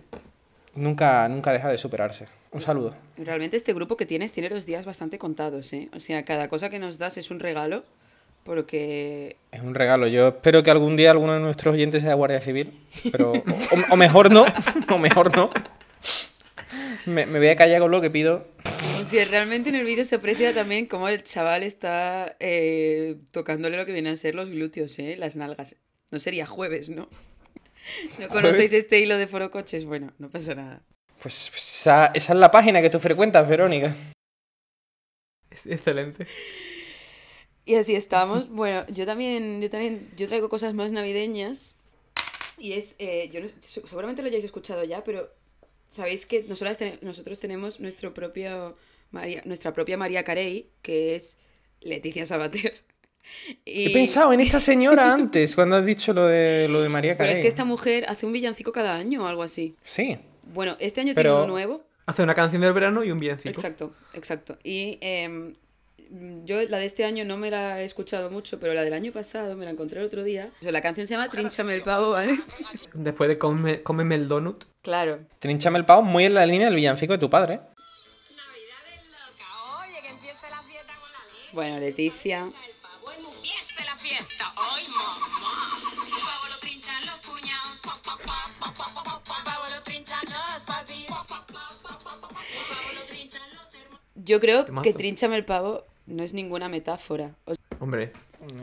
[0.76, 2.26] nunca, nunca deja de superarse.
[2.52, 2.96] Un saludo.
[3.18, 5.90] Realmente este grupo que tienes tiene los días bastante contados, ¿eh?
[5.96, 7.86] O sea, cada cosa que nos das es un regalo,
[8.44, 9.38] porque...
[9.52, 10.08] Es un regalo.
[10.08, 12.74] Yo espero que algún día alguno de nuestros oyentes sea guardia civil,
[13.12, 14.44] pero o, o mejor no,
[14.94, 15.50] o mejor no.
[17.06, 18.46] Me, me voy a callar con lo que pido.
[19.06, 23.86] Sea, realmente en el vídeo se aprecia también cómo el chaval está eh, tocándole lo
[23.86, 25.16] que vienen a ser los glúteos, ¿eh?
[25.18, 25.76] Las nalgas.
[26.12, 27.10] No sería jueves, ¿no?
[28.20, 29.86] ¿No conocéis este hilo de foro coches?
[29.86, 30.82] Bueno, no pasa nada.
[31.22, 33.96] Pues esa, esa es la página que tú frecuentas, Verónica.
[35.50, 36.28] Es excelente.
[37.66, 38.50] Y así estamos.
[38.50, 41.76] Bueno, yo también, yo también, yo traigo cosas más navideñas.
[42.58, 45.30] Y es, eh, yo no seguramente lo hayáis escuchado ya, pero
[45.92, 48.76] sabéis que nosotras nosotros tenemos nuestro propio
[49.12, 51.38] María, nuestra propia María Carey, que es
[51.82, 52.74] Leticia Sabater.
[53.66, 57.12] Y- He pensado en esta señora antes, cuando has dicho lo de, lo de María
[57.14, 57.34] Pero Carey.
[57.36, 59.76] es que esta mujer hace un villancico cada año o algo así.
[59.84, 60.18] Sí.
[60.54, 61.84] Bueno, este año Pero- tiene uno nuevo.
[62.08, 63.50] Hace una canción del verano y un villancico.
[63.50, 64.58] Exacto, exacto.
[64.64, 65.54] Y em,
[66.46, 69.12] yo la de este año no me la he escuchado mucho, pero la del año
[69.14, 70.50] pasado me la encontré el otro día.
[70.60, 72.40] O sea, la canción se llama Trínchame el pavo, ¿vale?
[72.96, 74.66] Después de come- cómeme el donut.
[74.82, 75.20] Claro.
[75.40, 77.56] Trinchame el pavo muy en la línea del villancico de tu padre.
[77.56, 79.46] Navidades loca,
[79.86, 81.50] oye, que empiece la fiesta con la leche.
[81.54, 82.40] Bueno, Leticia.
[82.46, 84.52] El pavo y empiece la fiesta.
[84.58, 85.18] Hoy, mamá.
[85.94, 87.74] El pavo lo trinchan los cuñados.
[87.76, 91.06] El pavo lo trinchan los patis.
[91.08, 92.28] El pavo
[92.96, 94.00] lo trinchan los hermanos.
[94.16, 97.36] Yo creo que Trínchame el pavo no es ninguna metáfora.
[97.46, 98.14] O Hombre,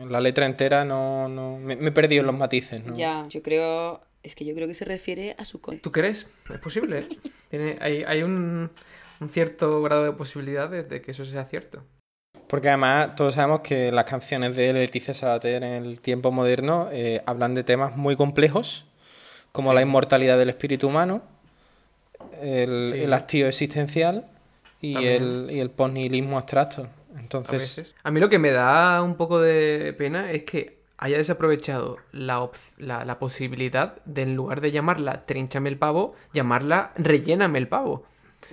[0.07, 2.83] La letra entera no, no me, me he perdido en los matices.
[2.83, 2.93] ¿no?
[2.95, 4.01] Ya, yo creo.
[4.23, 6.27] Es que yo creo que se refiere a su co- ¿tú crees?
[6.53, 6.99] Es posible.
[6.99, 7.07] ¿eh?
[7.49, 8.69] Tiene, hay hay un,
[9.19, 11.83] un cierto grado de posibilidad de, que eso sea cierto.
[12.47, 17.21] Porque además todos sabemos que las canciones de Leticia Sabater en el tiempo moderno eh,
[17.25, 18.85] hablan de temas muy complejos,
[19.51, 21.21] como la inmortalidad del espíritu humano,
[22.41, 23.01] el, Sí.
[23.03, 24.25] el hastío existencial
[24.81, 25.23] y También.
[25.23, 26.83] el, y el posnihilismo abstracto.
[27.15, 27.95] A Entonces, veces.
[28.03, 32.49] A mí lo que me da un poco de pena es que haya desaprovechado la,
[32.77, 38.03] la, la posibilidad de, en lugar de llamarla Trínchame el pavo, llamarla Relléname el pavo.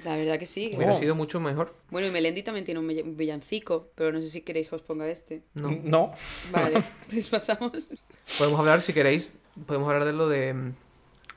[0.04, 0.72] La verdad que sí.
[0.76, 0.98] Hubiera Oh.
[0.98, 1.74] sido mucho mejor.
[1.90, 4.74] Bueno, y Melendi también tiene un vill- un villancico, pero no sé si queréis que
[4.76, 5.42] os ponga este.
[5.54, 5.68] No.
[5.84, 6.12] no.
[6.50, 7.90] Vale, pues pasamos.
[8.38, 9.34] Podemos hablar, si queréis,
[9.66, 10.72] podemos hablar de lo de mm,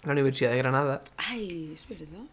[0.05, 1.01] la Universidad de Granada.
[1.17, 2.23] Ay, es verdad.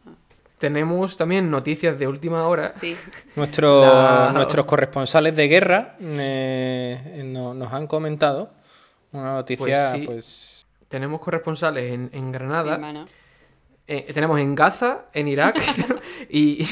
[0.59, 2.71] Tenemos también noticias de última hora.
[2.71, 2.97] Sí.
[3.37, 8.53] Nuestro- La- Nuestros corresponsales de guerra eh, no- nos han comentado
[9.13, 10.07] una noticia, Pues sí.
[10.07, 10.67] pues...
[10.89, 12.79] Tenemos corresponsales en, en Granada.
[13.89, 15.57] eh, tenemos en Gaza, en Irak
[16.31, 16.65] y,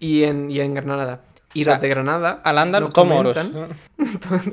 [0.00, 1.22] y, en, y en Granada.
[1.54, 2.40] Y O sea, los de Granada.
[2.44, 3.68] Al Andalus, comentan- ¿no?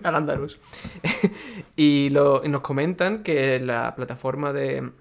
[0.08, 0.60] al Andalus.
[1.76, 4.92] y, lo, y nos comentan que la plataforma de,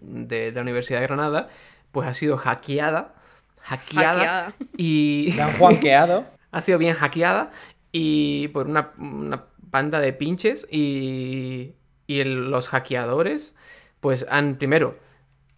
[0.00, 1.48] de, de la Universidad de Granada
[1.92, 3.14] pues ha sido hackeada.
[3.60, 4.12] Hackeada.
[4.14, 4.52] Hackeada.
[4.76, 6.24] Y Le han juanqueado.
[6.50, 7.50] ha sido bien hackeada
[7.92, 11.74] y por una, una banda de pinches y,
[12.06, 13.54] y el- los hackeadores
[14.00, 14.96] pues han primero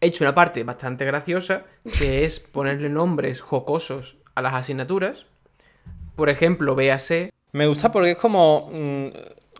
[0.00, 1.64] hecho una parte bastante graciosa
[1.98, 5.26] que es ponerle nombres jocosos a las asignaturas.
[6.16, 8.70] Por ejemplo, véase Me gusta porque es como.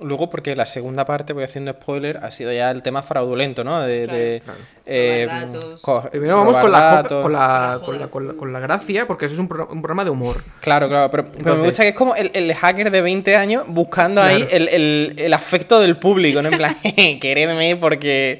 [0.02, 3.80] Luego, porque la segunda parte, voy haciendo spoiler, ha sido ya el tema fraudulento, ¿no?
[3.82, 4.06] De.
[4.06, 4.58] de, Claro.
[4.86, 5.28] eh,
[5.82, 8.10] co- Primero vamos con la, con, la, Las con, la, jodas.
[8.10, 10.42] con la- con la gracia, porque eso es un, pro- un programa de humor.
[10.60, 13.64] Claro, claro, pero, pero me gusta que es como el, el hacker de 20 años
[13.68, 16.48] buscando ahí el, el- el afecto del público, ¿no?
[16.50, 16.76] En plan,
[17.20, 18.38] queredme porque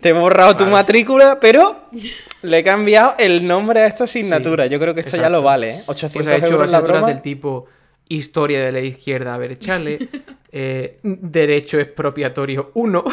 [0.00, 1.76] te he borrado tu matrícula, pero
[2.42, 4.66] le he cambiado el nombre a esta asignatura.
[4.66, 5.82] Yo creo que esto ya lo vale, ¿eh?
[5.86, 7.12] 800 Pues ha hecho euros la asignaturas broma.
[7.12, 7.66] del tipo
[8.06, 9.98] Historia de la izquierda, a ver, échale.
[10.56, 13.04] eh, Derecho expropiatorio 1.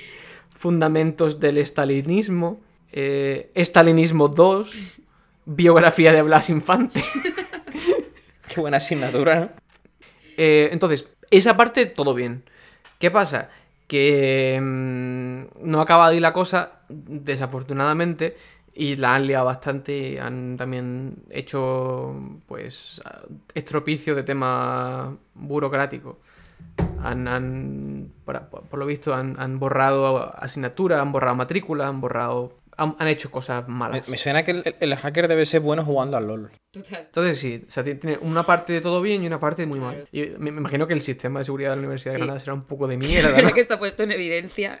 [0.56, 2.60] Fundamentos del estalinismo.
[2.90, 5.00] eh, estalinismo 2.
[5.44, 7.04] Biografía de Blas Infante.
[8.48, 9.50] Qué buena asignatura, ¿no?
[10.38, 12.44] Eh, entonces, esa parte, todo bien.
[12.98, 13.50] ¿Qué pasa?
[13.86, 18.36] Que mm, no acaba ahí la cosa, desafortunadamente,
[18.72, 20.18] y la han liado bastante.
[20.18, 23.02] Han también hecho, pues,
[23.54, 26.16] estropicio de temas burocráticos.
[27.02, 32.58] Han, han- por, por lo visto, han, han borrado asignaturas, han borrado matrícula, han borrado.
[32.78, 34.06] Han, han hecho cosas Me, malas.
[34.08, 36.50] me suena que el, el hacker debe ser bueno jugando al LOL.
[36.70, 37.04] Total.
[37.06, 39.78] Entonces sí, o sea, ti- tiene una parte de todo bien y una parte muy
[39.78, 39.96] Claro.
[39.96, 40.08] mal.
[40.12, 42.20] Y me, me imagino que el sistema de seguridad de la Universidad de Sí.
[42.20, 43.52] Granada será un poco de mierda, ¿no?
[43.54, 44.78] que está puesto en evidencia.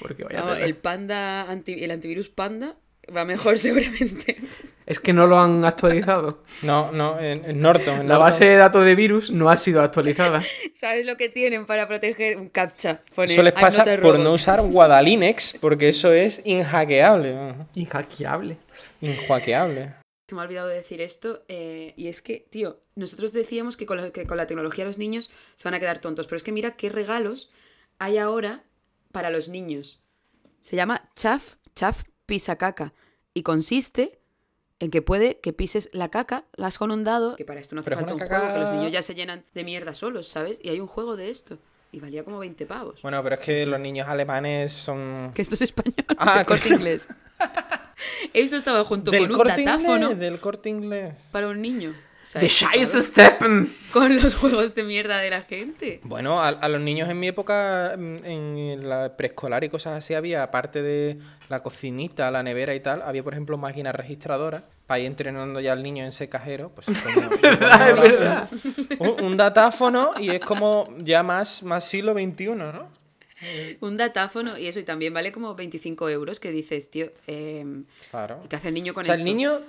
[0.00, 2.76] Porque vaya No, el panda, anti- el antivirus panda
[3.16, 4.36] va mejor seguramente.
[4.86, 6.42] Es que no lo han actualizado.
[6.62, 7.94] No, no, en, en Norton.
[8.02, 8.20] en La Norton.
[8.20, 10.42] base de datos de virus no ha sido actualizada.
[10.74, 13.02] ¿Sabes lo que tienen para proteger un captcha?
[13.16, 14.18] Eso les "I'm pasa por robot".
[14.20, 17.54] no usar Guadalinex, porque eso es inhackeable.
[17.74, 18.58] Inhackeable.
[19.00, 19.94] Inhackeable.
[20.28, 23.86] Se me ha olvidado de decir esto, eh, y es que, tío, nosotros decíamos que
[23.86, 26.42] con, la, que con la tecnología los niños se van a quedar tontos, pero es
[26.42, 27.50] que mira qué regalos
[27.98, 28.62] hay ahora
[29.12, 30.00] para los niños.
[30.62, 32.92] Se llama Chaf, Chaf Pisa Caca,
[33.34, 34.18] y consiste
[34.80, 37.74] en que puede que pises la caca, la has con un dado, que para esto
[37.74, 40.28] no hace Pero falta un juego, que los niños ya se llenan de mierda solos,
[40.28, 40.58] ¿sabes?
[40.62, 41.58] Y hay un juego de esto,
[41.92, 43.00] y valía como 20 pavos.
[43.02, 45.32] Bueno, pero es que los niños alemanes son...
[45.34, 47.08] Que esto es español, Ah, del corte que- inglés.
[48.34, 51.18] Eso estaba junto Del con un corte datáfono inglés, del corte inglés.
[51.32, 51.94] para un niño.
[52.34, 53.02] De ¿Sabes qué Scheiße?
[53.02, 53.68] Steppen.
[53.92, 56.00] con los juegos de mierda de la gente.
[56.02, 60.12] Bueno, a, a los niños en mi época, mm, en la preescolar y cosas así,
[60.14, 64.98] había, aparte de la cocinita, la nevera y tal, había, por ejemplo, máquinas registradoras para
[65.00, 66.70] ir entrenando ya al niño en ese cajero.
[66.74, 66.86] Pues
[67.42, 68.50] verdad, es verdad.
[68.98, 72.88] Un, un datáfono y es como ya más, más siglo XXI, ¿no?
[73.80, 78.40] Un datáfono y eso, y también vale como 25 euros que dices, tío, eh, Claro.
[78.48, 79.22] ¿qué hace el niño con O sea, esto?
[79.28, 79.60] el niño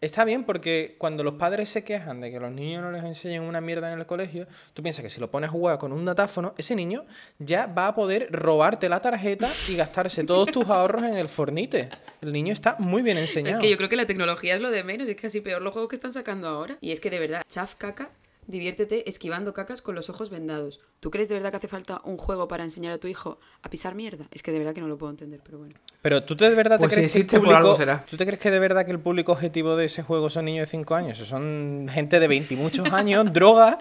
[0.00, 3.42] está bien porque cuando los padres se quejan de que los niños no les enseñan
[3.44, 6.04] una mierda en el colegio, tú piensas que si lo pones a jugar con un
[6.04, 7.04] datáfono, ese niño
[7.38, 11.90] ya va a poder robarte la tarjeta y gastarse todos tus ahorros en el fornite.
[12.22, 13.60] El niño está muy bien Es enseñado.
[13.60, 15.88] que yo creo que la tecnología es lo de menos, es casi peor los juegos
[15.90, 16.76] que están sacando ahora.
[16.80, 18.10] Y es que de verdad, chaf caca,
[18.50, 20.80] diviértete esquivando cacas con los ojos vendados.
[21.00, 23.70] ¿Tú crees de verdad que hace falta un juego para enseñar a tu hijo a
[23.70, 24.26] pisar mierda?
[24.32, 25.74] Es que de verdad que no lo puedo entender, pero bueno.
[26.02, 27.76] Pero tú de verdad te Pues si crees que el existe, por público...
[27.76, 28.04] será.
[28.08, 30.68] ¿Tú te crees que de verdad que el público objetivo de ese juego son niños
[30.68, 31.18] de 5 años?
[31.18, 33.78] Son gente de 20 y muchos años, droga...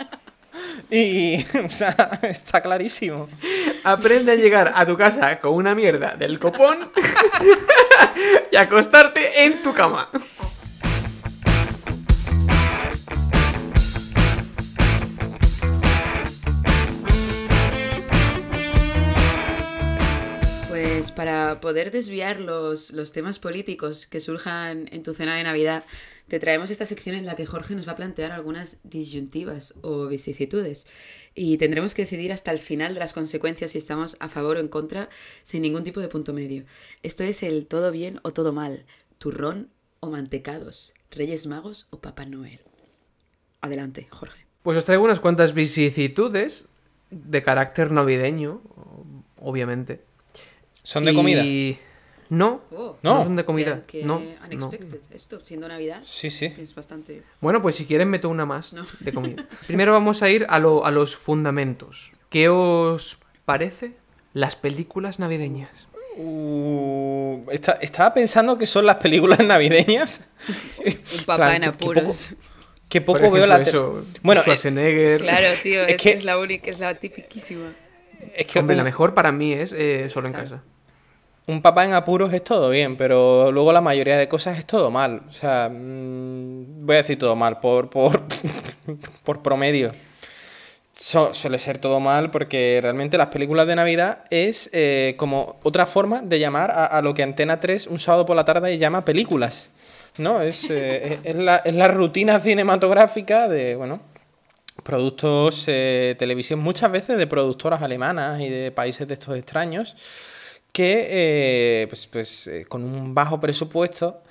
[0.89, 3.29] Y, o sea, está clarísimo.
[3.84, 6.89] Aprende a llegar a tu casa con una mierda del copón
[8.51, 10.10] y acostarte en tu cama.
[21.12, 25.84] Para poder desviar los, los temas políticos que surjan en tu cena de Navidad,
[26.30, 30.08] te traemos esta sección en la que Jorge nos va a plantear algunas disyuntivas o
[30.08, 30.88] vicisitudes
[31.36, 34.60] y tendremos que decidir hasta el final de las consecuencias si estamos a favor o
[34.60, 35.10] en contra
[35.43, 36.65] sin ningún tipo de punto medio.
[37.02, 38.86] Esto es el todo bien o todo mal,
[39.17, 39.69] turrón
[40.00, 42.60] o mantecados, Reyes Magos o Papá Noel.
[43.62, 44.45] Adelante, Jorge.
[44.63, 46.67] Pues os traigo unas cuantas vicisitudes
[47.10, 48.62] de carácter navideño,
[49.38, 50.09] obviamente.
[50.83, 51.43] ¿Son de comida?
[52.29, 53.15] No, Oh, No.
[53.19, 53.83] no son de comida.
[53.87, 54.45] Qué, qué no, no.
[54.67, 56.01] unexpected esto, siendo Navidad.
[56.05, 56.45] Sí, sí.
[56.45, 57.23] Es bastante...
[57.41, 58.85] Bueno, pues si quieres meto una más No.
[58.99, 59.45] de comida.
[59.65, 62.11] Primero vamos a ir a, lo- a los fundamentos.
[62.29, 63.93] ¿Qué os parece
[64.33, 65.87] las películas navideñas?
[66.17, 70.27] Uh, está- estaba pensando que son las películas navideñas.
[70.85, 72.35] Un papá en apuros.
[72.87, 75.21] Que poco veo la eso, Bueno, eh, Schwarzenegger.
[75.21, 77.73] Claro, tío, es es, que- es la única, es la tipiquísima.
[78.36, 80.49] Es que Hombre, la mejor para mí es eh, solo en Claro.
[80.49, 80.63] casa.
[81.47, 84.91] un papá en apuros es todo bien, pero luego la mayoría de cosas es todo
[84.91, 85.21] mal.
[85.27, 88.21] O sea, mm, voy a decir todo mal, por, por,
[89.23, 89.91] por promedio.
[90.93, 95.86] So- suele ser todo mal porque realmente las películas de Navidad es eh, como otra
[95.86, 99.05] forma de llamar a, a lo que Antena 3 un sábado por la tarde llama
[99.05, 99.69] películas.
[100.17, 100.41] ¿No?
[100.41, 104.01] Es, eh, es- es la, es la rutina cinematográfica de, bueno,
[104.81, 109.95] productos eh, televisión, muchas veces de productoras alemanas y de países de estos extraños,
[110.71, 114.21] que eh, pues, pues, eh, con un bajo presupuesto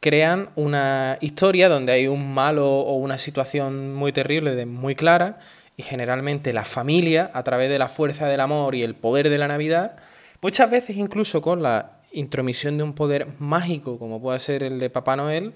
[0.00, 5.38] crean una historia donde hay un malo o una situación muy terrible, muy clara,
[5.76, 9.38] y generalmente la familia, a través de la fuerza del amor y el poder de
[9.38, 9.96] la Navidad,
[10.40, 14.90] muchas veces incluso con la intromisión de un poder mágico como puede ser el de
[14.90, 15.54] Papá Noel,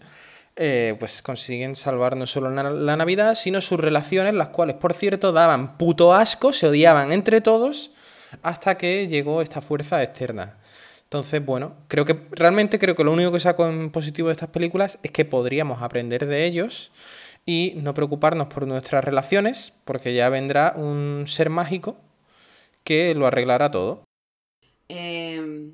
[0.58, 5.30] eh, pues consiguen salvar no solo la, Navidad, sino sus relaciones, las cuales, por cierto,
[5.32, 7.92] daban puto asco, se odiaban entre todos,
[8.42, 10.56] hasta que llegó esta fuerza externa.
[11.04, 14.48] Entonces, bueno, creo que realmente creo que lo único que saco en positivo de estas
[14.48, 16.90] películas es que podríamos aprender de ellos
[17.44, 21.98] y no preocuparnos por nuestras relaciones, porque ya vendrá un ser mágico
[22.82, 24.04] que lo arreglará todo.
[24.88, 25.70] Eh,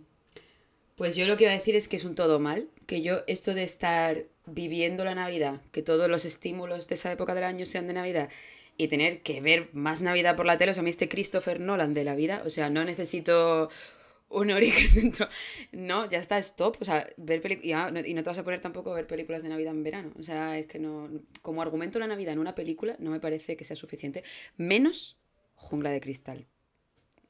[0.97, 3.21] Pues yo lo que iba a decir es que es un todo mal, que yo
[3.27, 7.67] esto de estar viviendo la Navidad, que todos los estímulos de esa época del año
[7.67, 8.29] sean de Navidad
[8.77, 11.61] y tener que ver más Navidad por la tele, o sea, a mí este Christopher
[11.61, 13.69] Nolan de la vida, o sea, no necesito
[14.31, 15.29] un origen dentro,
[15.73, 18.39] no, ya está, stop, o sea, ver películas, y, ah, no- y no te vas
[18.39, 21.09] a poner tampoco a ver películas de Navidad en verano, o sea, es que no,
[21.43, 24.25] como argumento la Navidad en una película no me parece que sea suficiente,
[24.57, 25.19] menos
[25.55, 26.47] Jungla de Cristal.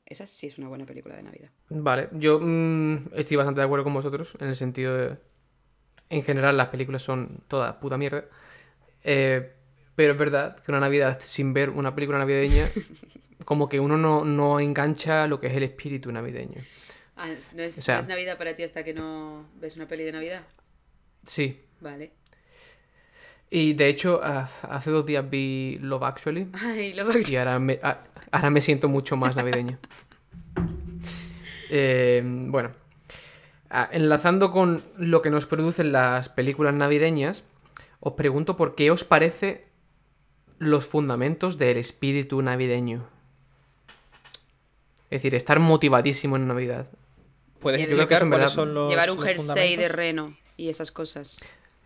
[0.06, 1.50] Esa sí es una buena película de Navidad.
[1.70, 5.16] Vale, yo mm, estoy bastante de acuerdo con vosotros en el sentido de.
[6.12, 8.24] En general, las películas son toda puta mierda.
[9.02, 9.50] Eh,
[9.96, 12.68] pero es verdad que una Navidad sin ver una película navideña,
[13.46, 16.60] como que uno no, no engancha lo que es el espíritu navideño.
[17.16, 19.88] Ah, ¿no, es, O sea- no es Navidad para ti hasta que no ves una
[19.88, 20.42] peli de Navidad?
[21.26, 21.58] Sí.
[21.80, 22.12] Vale.
[23.48, 26.48] Y de hecho, hace dos días vi Love Actually.
[26.52, 29.78] Ay, lo Y ahora me, ah, ahora me siento mucho más navideño.
[31.74, 32.70] Eh, bueno,
[33.90, 37.44] enlazando con lo que nos producen las películas navideñas,
[38.00, 39.66] os pregunto por qué os parece
[40.58, 43.08] los fundamentos del espíritu navideño.
[45.10, 46.86] Es decir, estar motivadísimo en Navidad.
[47.60, 50.68] ¿Puedes Yo creo que explicar cuáles son los Llevar un los jersey de reno y
[50.68, 51.40] esas cosas.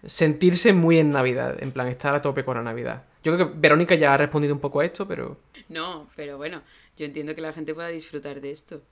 [0.05, 3.05] Sentirse muy en Navidad, en plan, estar a tope con la Navidad.
[3.25, 6.63] Yo creo que Verónica ya ha respondido un poco a esto, pero No, pero bueno,
[6.97, 8.83] yo entiendo que la gente pueda disfrutar de esto.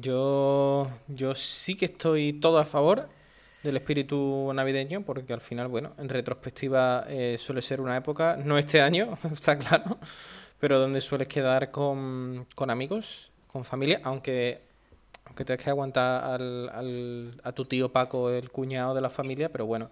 [0.00, 3.08] Yo, yo sí que estoy todo a favor
[3.62, 8.58] del espíritu navideño, porque al final, bueno, en retrospectiva eh, suele ser una época, no
[8.58, 9.98] este año, está claro,
[10.60, 14.60] pero donde sueles quedar con, con amigos, con familia, aunque,
[15.24, 19.50] aunque tengas que aguantar al, al- a tu tío Paco, el cuñado de la familia,
[19.50, 19.90] pero bueno,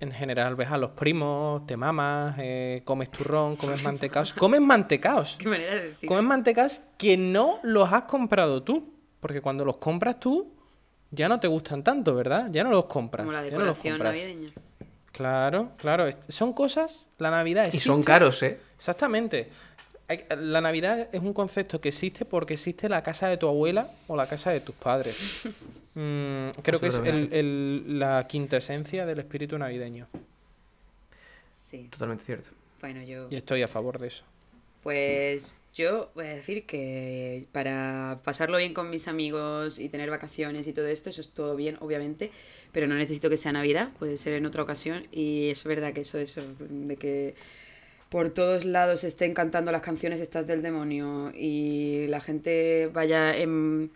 [0.00, 5.36] en general ves a los primos, te mamas, eh, comes turrón, comes mantecaos, comes mantecaos.
[5.38, 6.08] Qué manera de decir.
[6.08, 8.94] Comes mantecas que no los has comprado tú.
[9.20, 10.52] Porque cuando los compras tú,
[11.10, 12.48] ya no te gustan tanto, ¿verdad?
[12.50, 13.26] Ya no los compras.
[13.26, 14.14] Como la ya no los decoración compras.
[14.14, 14.50] navideña.
[15.12, 16.08] Claro, claro.
[16.28, 17.86] Son cosas, la Navidad y existe.
[17.86, 18.58] son caros, ¿eh?
[18.76, 19.48] Exactamente.
[20.38, 24.16] La Navidad es un concepto que existe porque existe la casa de tu abuela o
[24.16, 25.16] la casa de tus padres.
[25.92, 30.06] Mm, creo que es el- el- la quintesencia del espíritu navideño.
[31.48, 31.88] Sí.
[31.90, 32.50] Totalmente cierto.
[32.80, 33.26] Bueno, yo.
[33.28, 34.22] Y estoy a favor de eso.
[34.82, 40.66] Pues yo voy a decir que para pasarlo bien con mis amigos y tener vacaciones
[40.66, 42.30] y todo esto, eso es todo bien, obviamente,
[42.72, 45.06] pero no necesito que sea Navidad, puede ser en otra ocasión.
[45.12, 47.34] Y es verdad que eso de eso, de que
[48.08, 53.92] por todos lados estén cantando las canciones estas del demonio y la gente vaya en,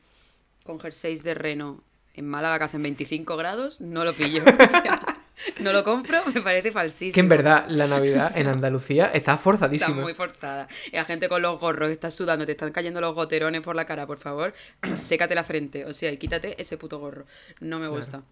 [0.65, 1.83] con jerseys de reno
[2.15, 4.43] en Málaga que hacen 25 grados, no lo pillo.
[4.55, 5.14] O sea,
[5.61, 7.13] no lo compro, me parece falsísimo.
[7.15, 10.01] Que en verdad la Navidad en Andalucía está Está forzadísima.
[10.03, 10.69] muy forzada.
[10.93, 13.85] Y la gente con los gorros, está sudando, te están cayendo los goterones por la
[13.85, 14.55] cara, por favor,
[14.95, 15.85] sécate la frente.
[15.87, 17.25] O sea, y quítate ese puto gorro.
[17.61, 18.23] No me gusta.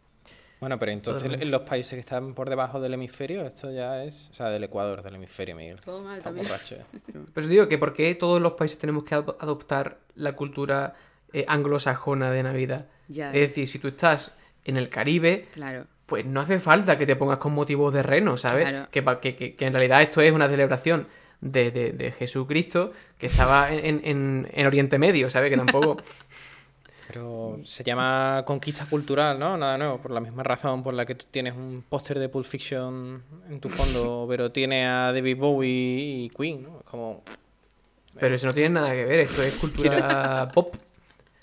[0.60, 4.28] Bueno, pero entonces en los países que están por debajo del hemisferio, esto ya es.
[4.30, 5.80] O sea, del Ecuador, del hemisferio, Miguel.
[5.84, 6.46] Todo mal Está también.
[6.46, 6.84] borracho, eh.
[7.34, 10.94] Pues digo que por qué todos los países tenemos que ado- adoptar la cultura
[11.32, 12.86] eh, anglosajona de Navidad.
[13.08, 13.32] Ya.
[13.32, 15.86] Es decir, si tú estás en el Caribe, Claro.
[16.12, 18.68] Pues no hace falta que te pongas con motivos de reno, ¿sabes?
[18.68, 18.88] Claro.
[18.90, 21.06] Que, pa- que- que- que en realidad esto es una celebración
[21.40, 25.48] de, de- de Jesucristo que estaba en, en- en Oriente Medio, ¿sabes?
[25.50, 25.96] Que tampoco...
[27.08, 29.56] Pero se llama conquista cultural, ¿no?
[29.56, 32.44] Nada nuevo, por la misma razón por la que tú tienes un póster de Pulp
[32.46, 36.78] Fiction en tu fondo, pero tiene a David Bowie y Queen, ¿no?
[36.80, 37.22] Es Como,
[38.20, 40.74] Pero eso no tiene nada que ver, esto es cultura pop.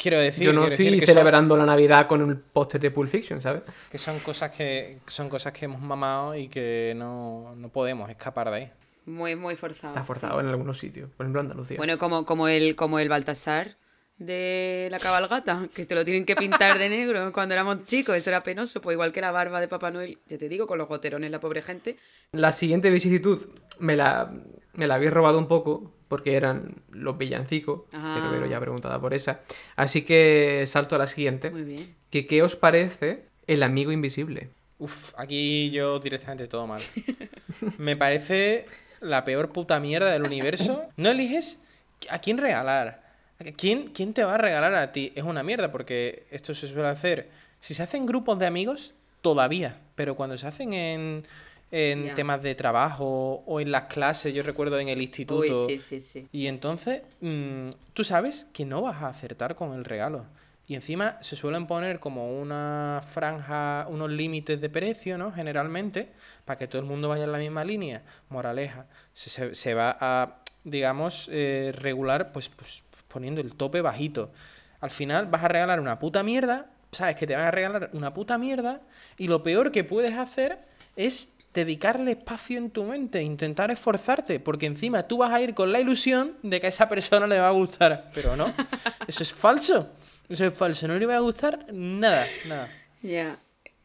[0.02, 2.80] Quiero decir, Yo no quiero estoy decir que son- celebrando la Navidad con el póster
[2.82, 3.64] de Pulp Fiction, ¿sabes?
[3.92, 8.50] que son cosas que son cosas que hemos mamado y que no, no podemos escapar
[8.50, 8.72] de ahí.
[9.06, 9.94] Muy, muy forzado.
[9.94, 11.78] Está forzado en algunos sitios, por ejemplo Andalucía.
[11.78, 13.76] Bueno, como, como, el, como el Baltasar
[14.18, 18.30] de la cabalgata, que te lo tienen que pintar de negro cuando éramos chicos, eso
[18.30, 20.88] era penoso, pues igual que la barba de Papá Noel, ya te digo, con los
[20.88, 21.98] goterones, la pobre gente.
[22.34, 23.48] La siguiente vicisitud
[23.80, 24.32] me la,
[24.74, 28.30] me la había robado un poco porque eran los villancicos, Ah.
[28.34, 29.40] pero ya ha preguntado por esa.
[29.78, 31.50] Así que salto a la siguiente.
[31.52, 31.96] Muy bien.
[32.10, 34.50] Que, ¿Qué os parece el amigo invisible?
[34.80, 36.82] Uf, aquí yo directamente todo mal.
[37.78, 38.66] Me parece
[39.00, 40.84] la peor puta mierda del universo.
[40.98, 41.62] No eliges
[42.10, 43.08] a quién regalar.
[43.56, 45.14] ¿Quién, ¿Quién te va a regalar a ti?
[45.16, 47.30] Es una mierda porque esto se suele hacer.
[47.62, 49.78] Si se hacen grupos de amigos, todavía.
[49.96, 51.24] Pero cuando se hacen en,
[51.72, 55.66] en temas de trabajo o en las clases, yo recuerdo en el instituto.
[55.68, 56.28] Uy, sí, sí, sí.
[56.32, 60.26] Y entonces, mm, tú sabes que no vas a acertar con el regalo.
[60.68, 65.32] Y encima se suelen poner como una franja, unos límites de precio, ¿no?
[65.32, 66.10] Generalmente,
[66.46, 68.04] para que todo el mundo vaya en la misma línea.
[68.30, 74.32] Moraleja, se, se- se va a, digamos, eh, regular, pues, pues poniendo el tope bajito.
[74.80, 78.16] Al final vas a regalar una puta mierda sabes que te van a regalar una
[78.16, 78.82] puta mierda
[79.16, 80.58] y lo peor que puedes hacer
[80.96, 85.72] es dedicarle espacio en tu mente, intentar esforzarte, porque encima tú vas a ir con
[85.72, 88.54] la ilusión de que a esa persona le va a gustar, pero no,
[89.08, 89.90] eso es falso,
[90.30, 92.70] eso es falso, no le va a gustar nada, nada.
[93.02, 93.40] Ya.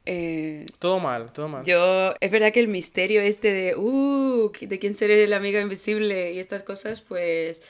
[0.07, 1.65] Eh, Todo mal, todo mal.
[1.65, 6.33] Yo, es verdad que el misterio este de, uh, de quién seré el amigo invisible
[6.35, 7.62] y estas cosas, pues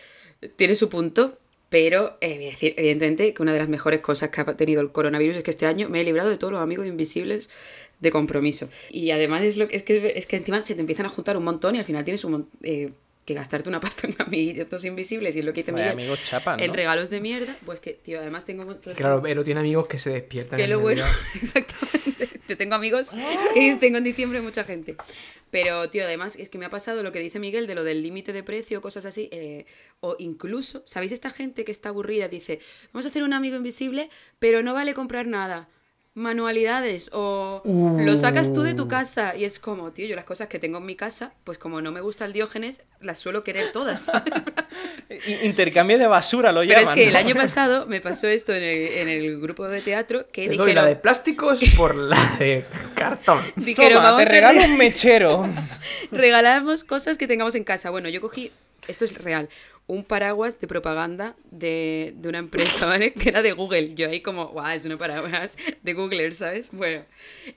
[0.57, 1.39] tiene su punto,
[1.69, 4.81] pero eh, voy a decir, evidentemente, que una de las mejores cosas que ha tenido
[4.81, 7.51] el coronavirus es que este año me he librado de todos los amigos invisibles
[8.01, 8.69] de compromiso.
[8.91, 11.37] Y además es, lo, que- es, que, es que encima se te empiezan a juntar
[11.37, 12.93] un montón y al final tienes un eh,
[13.25, 15.91] que gastarte una pasta en amiguitos invisibles y es lo que dice Miguel.
[15.93, 16.73] amigos chapan, En ¿no?
[16.75, 18.67] regalos de mierda, pues que, tío, además tengo...
[18.97, 20.59] Claro, pero tiene amigos que se despiertan.
[20.59, 21.05] Que en lo bueno,
[21.43, 22.29] exactamente.
[22.49, 23.09] Yo tengo amigos
[23.55, 24.97] y tengo en diciembre mucha gente.
[25.51, 28.03] Pero, tío, además es que me ha pasado lo que dice Miguel de lo del
[28.03, 29.29] límite de precio, cosas así.
[29.33, 29.65] eh,
[30.01, 32.29] o incluso, ¿sabéis esta gente que está aburrida?
[32.29, 32.59] Dice,
[32.93, 35.69] vamos a hacer un amigo invisible, pero no vale comprar nada.
[36.17, 40.47] Manualidades o lo sacas tú de tu casa y es como, tío, yo las cosas
[40.47, 43.73] que tengo en mi casa, pues como no me gusta el Diógenes, las suelo querer
[43.73, 44.11] todas.
[45.43, 46.95] Intercambio de basura lo Pero es llaman.
[46.95, 50.49] que el año pasado me pasó esto en el, en el grupo de teatro que
[50.49, 53.41] Te doy la de plásticos por la de cartón.
[53.57, 55.49] dijeron, Toma, vamos te regalo re- un mechero.
[56.13, 57.91] regalamos cosas que tengamos en casa.
[57.91, 58.53] Bueno, yo cogí,
[58.89, 59.49] esto es real,
[59.87, 63.13] un paraguas de propaganda de, de una empresa, ¿vale?
[63.13, 63.95] Que era de Google.
[63.95, 66.69] Yo ahí como, guau, es una paraguas de Google, ¿sabes?
[66.73, 67.05] Bueno,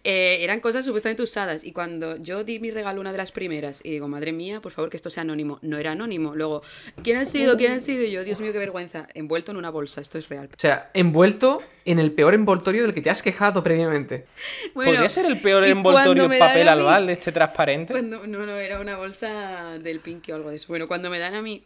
[0.03, 1.63] eh, eran cosas supuestamente usadas.
[1.63, 4.71] Y cuando yo di mi regalo una de las primeras y digo, madre mía, por
[4.73, 5.59] favor que esto sea anónimo.
[5.61, 6.35] No era anónimo.
[6.35, 6.63] Luego,
[7.01, 7.55] ¿quién ha sido?
[7.57, 8.03] ¿Quién ha sido?
[8.03, 9.07] Y yo, Dios mío, qué vergüenza.
[9.13, 10.49] Envuelto en una bolsa, esto es real.
[10.51, 14.25] O sea, envuelto en el peor envoltorio del que te has quejado previamente.
[14.73, 17.93] Bueno, ¿Podría ser el peor envoltorio papel albal este transparente?
[17.93, 20.67] Cuando, no, no, era una bolsa del Pinky o algo de eso.
[20.67, 21.63] Bueno, cuando me dan a mí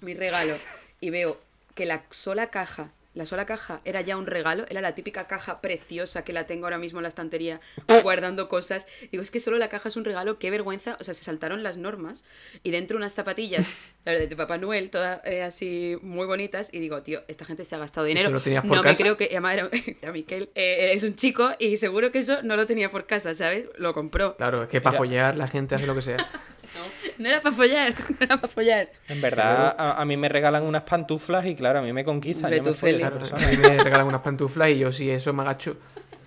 [0.00, 0.56] mi regalo
[1.00, 1.40] y veo
[1.74, 5.60] que la sola caja, la sola caja era ya un regalo, era la típica caja
[5.60, 7.60] preciosa que la tengo ahora mismo en la estantería
[8.02, 8.88] guardando cosas.
[9.12, 10.96] Digo, es que solo la caja es un regalo, qué vergüenza.
[11.00, 12.24] O sea, se saltaron las normas
[12.64, 13.72] y dentro unas zapatillas,
[14.04, 16.74] la de Papá Noel, todas eh, así muy bonitas.
[16.74, 18.30] Y digo, tío, esta gente se ha gastado dinero.
[18.30, 19.02] lo tenías por no me casa?
[19.02, 19.70] creo que, además era,
[20.02, 23.32] era Miquel, eh, es un chico y seguro que eso no lo tenía por casa,
[23.34, 23.66] ¿sabes?
[23.78, 24.36] Lo compró.
[24.36, 26.16] Claro, es que para follar la gente hace lo que sea.
[26.74, 26.80] No,
[27.18, 28.88] no era para follar, no era para follar.
[29.08, 32.44] En verdad, a, a mí me regalan unas pantuflas y claro, a mí me conquistan.
[32.52, 33.10] Hombre, yo me tú follo a.
[33.10, 35.76] Claro, a mí me regalan unas pantuflas y yo sí, eso me agacho.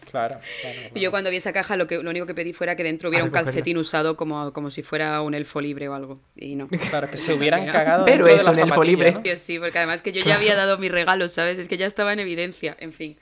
[0.09, 2.77] Claro, claro, Y yo cuando vi esa caja lo, que, lo único que pedí fuera
[2.77, 3.51] que dentro hubiera A un recogerla.
[3.51, 6.21] calcetín usado como, como si fuera un elfo libre o algo.
[6.33, 6.69] Y no.
[6.69, 9.11] Claro, que se hubieran Pero- cagado Pero de eso la en el zapatilla, folibre.
[9.11, 9.21] ¿no?
[9.35, 11.59] Sí, porque además que yo ya había dado mi regalo, ¿sabes?
[11.59, 13.17] Es que ya estaba en evidencia, en fin.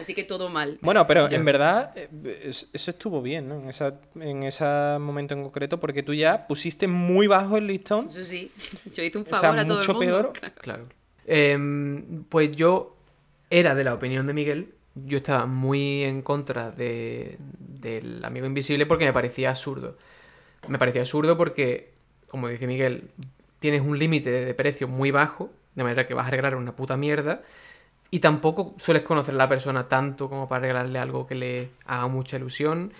[0.00, 0.78] Así que todo mal.
[0.82, 1.36] Bueno, pero Ya.
[1.36, 2.08] en verdad eh,
[2.44, 3.56] es- eso estuvo bien, ¿no?
[3.60, 4.64] En, esa, en ese
[4.98, 8.06] momento en concreto, porque tú ya pusiste muy bajo el listón.
[8.06, 8.50] Eso sí,
[8.94, 10.32] yo hice un O sea, favor a todo mucho el mundo.
[10.32, 10.52] peor.
[10.54, 10.86] Claro.
[11.26, 12.96] Em, pues yo
[13.50, 14.74] era de la opinión de Miguel.
[14.94, 19.96] Yo estaba muy en contra de, del amigo invisible porque me parecía absurdo.
[20.68, 21.92] Me parecía absurdo porque,
[22.28, 23.08] como dice Miguel,
[23.58, 26.96] tienes un límite de precio muy bajo, de manera que vas a regalar una puta
[26.96, 27.42] mierda.
[28.12, 32.08] Y tampoco sueles conocer a la persona tanto como para regalarle algo que le haga
[32.08, 32.92] mucha ilusión.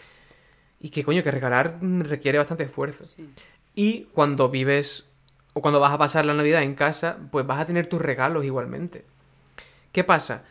[0.80, 3.04] Y que coño, que regalar requiere bastante esfuerzo.
[3.04, 3.28] Sí.
[3.74, 5.10] Y cuando vives
[5.52, 8.46] o cuando vas a pasar la Navidad en casa, pues vas a tener tus regalos
[8.46, 9.04] igualmente.
[9.92, 10.44] ¿Qué pasa?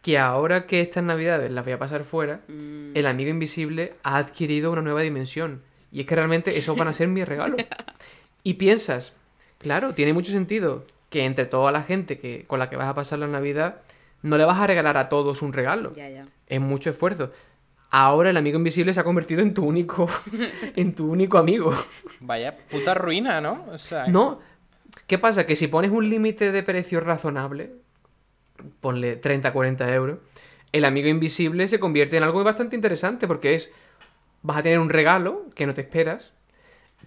[0.00, 4.16] Que ahora que estas Navidades las voy a pasar fuera, Mm, el amigo invisible ha
[4.16, 5.60] adquirido una nueva dimensión.
[5.92, 7.60] Y es que realmente esos van a ser mis regalos.
[8.46, 9.14] Y piensas,
[9.58, 12.94] claro, tiene mucho sentido que entre toda la gente que, con la que vas a
[12.96, 13.76] pasar la Navidad,
[14.22, 15.94] no le vas a regalar a todos un regalo.
[15.94, 16.26] ya, ya.
[16.48, 17.30] Es mucho esfuerzo.
[17.88, 20.10] Ahora el amigo invisible se ha convertido en tu único,
[20.74, 21.72] en tu único amigo.
[22.18, 23.64] Vaya puta ruina, ¿no?
[23.70, 24.40] O sea, No.
[25.06, 25.46] ¿Qué pasa?
[25.46, 27.70] Que si pones un límite de precio razonable,
[28.80, 30.18] ponle 30, 40 euros,
[30.72, 33.70] el amigo invisible se convierte en algo bastante interesante porque es,
[34.42, 36.32] vas a tener un regalo que no te esperas,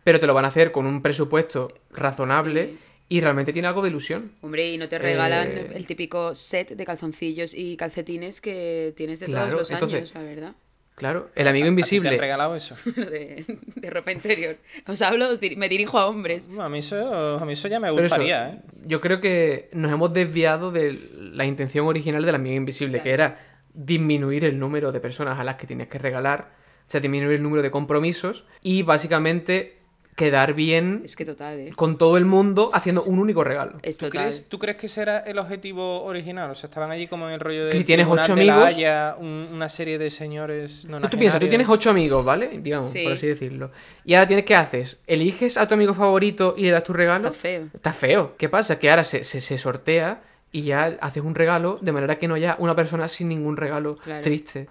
[0.05, 2.79] pero te lo van a hacer con un presupuesto razonable Sí.
[3.09, 4.31] Y realmente tiene algo de ilusión.
[4.41, 9.19] Hombre, y no te regalan Eh, el típico set de calzoncillos y calcetines que tienes
[9.19, 10.51] de Claro, todos los entonces- años, la verdad.
[10.95, 12.09] Claro, el amigo ¿a ti te invisible...
[12.09, 12.75] han regalado eso?
[12.95, 13.45] De,
[13.75, 14.57] de ropa interior.
[14.87, 16.49] Os hablo, os dir- me dirijo a hombres.
[16.59, 18.61] A, mí eso, a mí eso ya me eso, gustaría, ¿eh?
[18.83, 23.37] Yo creo que nos hemos desviado de la intención original del amigo invisible, que era
[23.75, 26.55] disminuir el número de personas a las que tienes que regalar,
[26.87, 29.76] o sea, disminuir el número de compromisos y básicamente
[30.17, 31.71] quedar bien Es que total, ¿eh?
[31.75, 33.77] con todo el mundo haciendo un único regalo.
[33.83, 36.49] Es ¿Tú crees, ¿Tú crees que ese era el objetivo original?
[36.49, 37.71] O sea, estaban allí como en el rollo de.
[37.71, 40.87] Que si tienes ocho amigos- Haya, un- una serie de señores.
[40.89, 42.59] Tú, tú piensas, tú tienes ocho amigos, ¿vale?
[42.61, 43.03] Digamos, Sí.
[43.03, 43.71] por así decirlo.
[44.03, 44.97] Y ahora tienes, ¿qué haces?
[45.05, 47.27] ¿Eliges a tu amigo favorito y le das tu regalo?
[47.27, 47.69] Está feo.
[47.73, 48.35] Está feo.
[48.37, 48.79] ¿Qué pasa?
[48.79, 52.35] Que ahora se, se, se sortea y ya haces un regalo de manera que no
[52.35, 54.21] haya una persona sin ningún regalo Claro.
[54.23, 54.69] triste,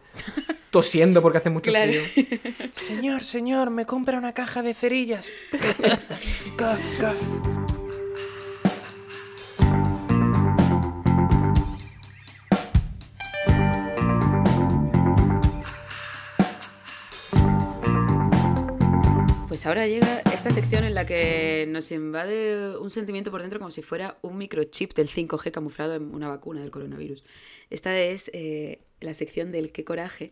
[0.71, 1.93] tosiendo porque hace mucho Claro.
[1.93, 2.03] frío.
[2.75, 5.31] Señor, señor, me compra una caja de cerillas.
[6.57, 7.76] Gaf, gaf.
[19.57, 23.71] Pues ahora llega esta sección en la que nos invade un sentimiento por dentro como
[23.71, 27.25] si fuera un microchip del 5G camuflado en una vacuna del coronavirus.
[27.71, 30.31] Esta es eh, la sección del qué coraje.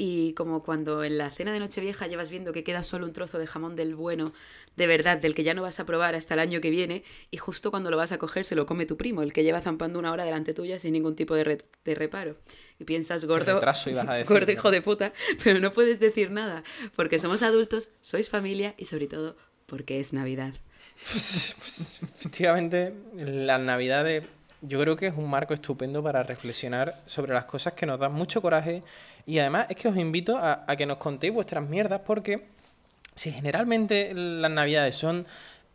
[0.00, 3.36] Y como cuando en la cena de Nochevieja llevas viendo que queda solo un trozo
[3.36, 4.32] de jamón del bueno,
[4.76, 7.36] de verdad, del que ya no vas a probar hasta el año que viene, y
[7.38, 9.98] justo cuando lo vas a coger se lo come tu primo, el que lleva zampando
[9.98, 12.36] una hora delante tuya sin ningún tipo de, re- de reparo.
[12.78, 16.30] Y piensas, gordo, retraso ibas a decir, gordo hijo de puta, pero no puedes decir
[16.30, 16.62] nada,
[16.94, 19.36] porque somos adultos, sois familia y sobre todo
[19.66, 20.54] porque es Navidad.
[22.18, 24.24] Efectivamente, las navidades
[24.60, 28.12] yo creo que es un marco estupendo para reflexionar sobre las cosas que nos dan
[28.12, 28.82] mucho coraje
[29.28, 32.46] y además es que os invito a, a que nos contéis vuestras mierdas porque
[33.14, 35.26] si generalmente las navidades son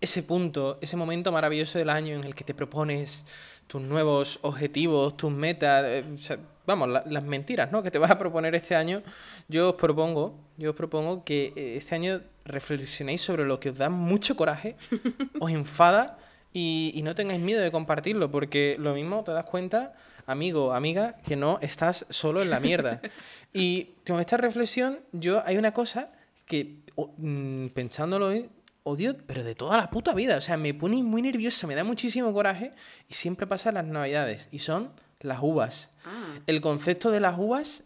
[0.02, 3.26] ese punto, ese momento maravilloso del año en el que te propones
[3.68, 7.82] tus nuevos objetivos, tus metas, eh, o sea, vamos, la- las mentiras, ¿no?
[7.82, 9.02] Que te vas a proponer este año,
[9.48, 13.78] yo os propongo, yo os propongo que eh, este año reflexionéis sobre lo que os
[13.78, 14.76] da mucho coraje,
[15.40, 16.18] os enfada
[16.52, 19.94] y, y no tengáis miedo de compartirlo, porque lo mismo te das cuenta,
[20.26, 23.02] amigo, amiga, que no estás solo en la mierda.
[23.56, 26.10] Y con esta reflexión, yo hay una cosa
[26.48, 26.80] que
[27.18, 28.50] mm, pensándolo hoy,
[28.82, 30.38] odio, pero de toda la puta vida.
[30.38, 32.72] O sea, me pone muy nervioso, me da muchísimo coraje
[33.08, 34.50] y siempre pasa las navidades.
[34.52, 34.90] Y son
[35.22, 35.92] las uvas.
[36.04, 36.40] Ah.
[36.48, 37.84] El concepto de las uvas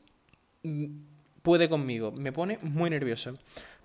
[0.63, 0.85] mm,
[1.41, 3.33] puede conmigo, me pone muy nervioso.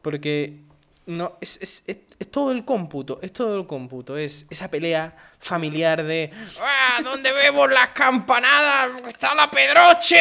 [0.03, 0.61] Porque
[1.07, 4.17] no, es, es- es- es todo el cómputo, es todo el cómputo.
[4.17, 6.31] Es esa pelea familiar de
[6.61, 7.01] ¡Ah!
[7.03, 8.91] ¿Dónde vemos las campanadas?
[9.09, 10.21] ¡Está la Pedroche!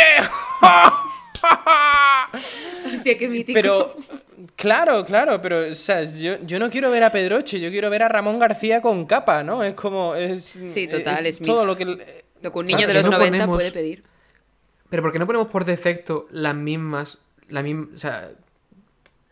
[2.85, 3.53] Hostia, qué mítico.
[3.53, 3.95] Pero,
[4.55, 8.03] claro, claro, pero o sea, yo, yo no quiero ver a Pedroche, yo quiero ver
[8.03, 9.63] a Ramón García con capa, ¿no?
[9.63, 10.15] Es como.
[10.15, 11.85] Es, Sí, total, eh, es mi- todo lo que.
[11.85, 14.03] Lo que un niño Claro, de los no 90 ponemos- puede pedir.
[14.89, 18.31] Pero ¿por qué no ponemos por defecto las mismas, la misma, o sea,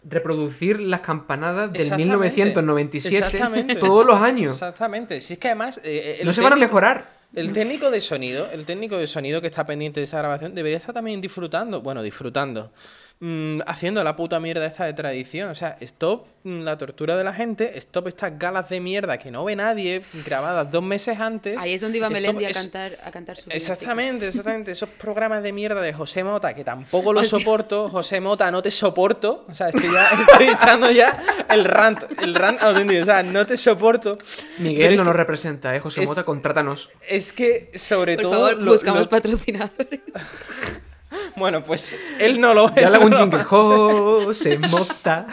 [0.04, 3.76] reproducir las campanadas del Exactamente, 1997 exactamente.
[3.80, 4.54] todos los años?
[4.54, 5.22] Exactamente.
[5.22, 5.80] Si es que además.
[5.84, 7.20] eh, el No se van a mejorar.
[7.36, 10.78] El técnico de sonido, el técnico de sonido que está pendiente de esa grabación, debería
[10.78, 12.72] estar también disfrutando, bueno, disfrutando,
[13.20, 15.50] mm, haciendo la puta mierda esta de tradición.
[15.50, 19.30] O sea, stop mm, la tortura de la gente, stop estas galas de mierda que
[19.32, 21.58] no ve nadie, grabadas dos meses antes.
[21.58, 23.50] Ahí es donde iba stop Melendi a es- cantar, a cantar su.
[23.50, 24.72] Exactamente, exactamente.
[24.72, 27.90] Esos programas de mierda de José Mota que tampoco lo soporto.
[27.90, 29.46] José Mota, no te soporto.
[29.50, 33.02] O sea, estoy, ya, estoy echando ya el rant, el rant auténtico.
[33.02, 34.18] O sea, no te soporto.
[34.60, 35.80] Miguel no nos representa, ¿eh?
[35.80, 36.90] José es- Mota, contrátanos.
[37.08, 38.32] Es que, sobre Por todo.
[38.34, 40.00] favor, lo- buscamos lo- patrocinadores.
[41.36, 43.44] Bueno, pues él no lo Ya hago un jingle.
[43.44, 45.26] José Mota.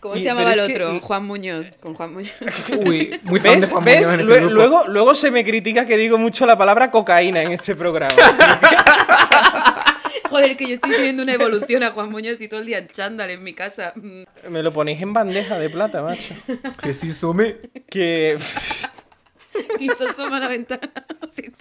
[0.00, 1.00] ¿Cómo Y- se llamaba el que- otro?
[1.00, 1.66] Juan Muñoz.
[1.80, 2.34] Con Juan Muñoz.
[2.86, 3.70] Uy, muy fan de ¿Ves?
[3.70, 3.96] Juan ¿Ves?
[4.06, 4.54] Muñoz en este Lue- grupo.
[4.54, 8.14] luego, luego se me critica que digo mucho la palabra cocaína en este programa.
[10.30, 12.88] Joder, que yo estoy teniendo una evolución a Juan Muñoz y todo el día en
[12.88, 13.92] chándal en mi casa.
[13.94, 16.34] Mm, me lo ponéis en bandeja de plata, macho.
[16.82, 17.56] Que sí, sume.
[17.88, 18.36] Que.
[19.78, 20.90] Quiso asoma a la ventana.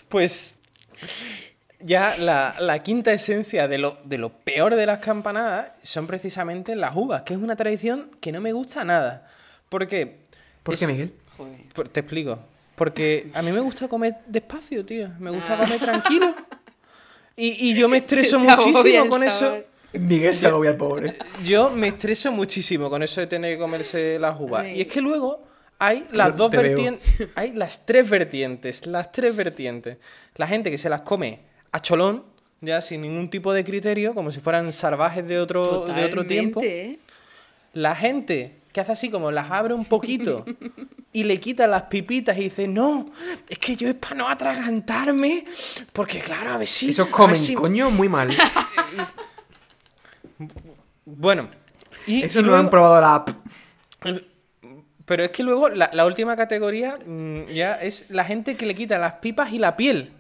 [0.10, 0.56] Pues
[1.86, 6.76] ya la, la quinta esencia de lo, de lo peor de las campanadas son precisamente
[6.76, 9.28] las uvas, que es una tradición que no me gusta nada.
[9.70, 10.18] Porque...
[10.64, 11.14] ¿Por qué, Miguel?
[11.38, 11.90] Joder.
[11.90, 12.40] Te explico.
[12.76, 15.10] Porque a mí me gusta comer despacio, tío.
[15.20, 15.58] Me gusta Ah.
[15.64, 16.34] comer tranquilo.
[17.38, 19.58] Y, y yo me estreso muchísimo con eso.
[19.94, 21.16] Miguel se agobia el pobre.
[21.46, 24.64] Yo me estreso muchísimo con eso de tener que comerse las uvas.
[24.66, 24.78] Ay.
[24.78, 25.44] Y es que luego
[25.80, 29.98] hay las dos vertientes, hay las tres vertientes, las tres vertientes.
[30.36, 31.40] La gente que se las come
[31.76, 32.24] a cholón,
[32.62, 36.62] ya sin ningún tipo de criterio, como si fueran salvajes de otro, de otro tiempo.
[37.74, 40.46] La gente que hace así como las abre un poquito
[41.14, 43.12] y le quita las pipitas y dice, no,
[43.50, 45.46] es que yo es para no atragantarme,
[45.94, 46.90] porque claro, a ver si...
[46.92, 47.54] Esos a comen, si-".
[47.56, 48.30] coño, muy mal.
[51.06, 51.50] Bueno.
[52.08, 53.30] Y, Eso y no luego- han probado la app.
[55.06, 58.74] Pero es que luego la, la última categoría mm, ya es la gente que le
[58.76, 60.12] quita las pipas y la piel.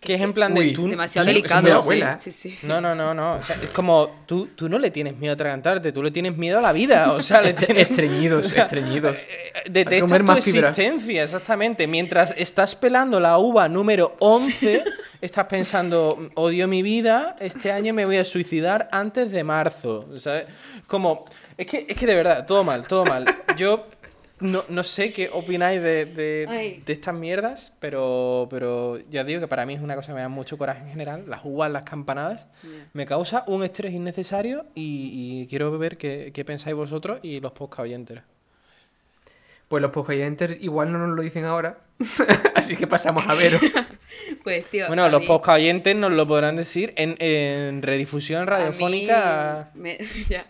[0.00, 0.88] Que es en plan de Uy, tú.
[0.88, 1.66] Demasiado es delicado.
[1.66, 1.72] sí.
[1.72, 2.16] abuela, ¿eh?
[2.20, 2.66] Sí, sí, sí.
[2.66, 3.34] No, no, no, no.
[3.34, 6.34] O sea, es como tú, tú no le tienes miedo a atragantarte, tú le tienes
[6.38, 7.12] miedo a la vida.
[7.12, 7.90] O sea, le tienes.
[7.90, 9.12] Estreñidos, o sea, estreñidos.
[9.14, 10.70] eh, que Detestas tu más fibra.
[10.70, 11.86] existencia, exactamente.
[11.86, 14.84] Mientras estás pelando la uva número 11,
[15.20, 20.08] estás pensando, odio mi vida, este año me voy a suicidar antes de marzo.
[20.18, 20.46] ¿sabes?
[20.86, 21.26] Como,
[21.58, 23.26] es que, es que de verdad, todo mal, todo mal.
[23.54, 23.86] Yo
[24.40, 29.66] no, no sé qué opináis de, de- estas mierdas, pero, pero ya digo que para
[29.66, 31.24] mí es una cosa que me da mucho coraje en general.
[31.28, 32.46] Las uvas, las campanadas,
[32.92, 37.52] me causa un estrés innecesario y, y quiero ver qué, qué pensáis vosotros y los
[37.52, 38.20] podcast oyentes.
[39.68, 40.18] Pues los podcast
[40.60, 41.78] igual no nos lo dicen ahora.
[42.56, 43.52] Así que pasamos a ver.
[44.42, 44.86] Pues, tío.
[44.88, 49.70] Bueno, los mí- podcast oyentes nos lo podrán decir en, en redifusión a radiofónica.
[49.74, 50.46] mí me- ya,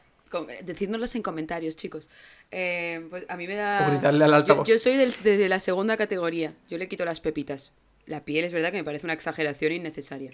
[0.63, 2.09] decídnoslas en comentarios, chicos.
[2.51, 3.87] Eh, pues a mí me da.
[3.87, 4.69] O gritarle al yo, altavoz.
[4.69, 6.55] yo soy del- de la segunda categoría.
[6.69, 7.73] Yo le quito las pepitas.
[8.07, 10.33] La piel es verdad que me parece una exageración innecesaria.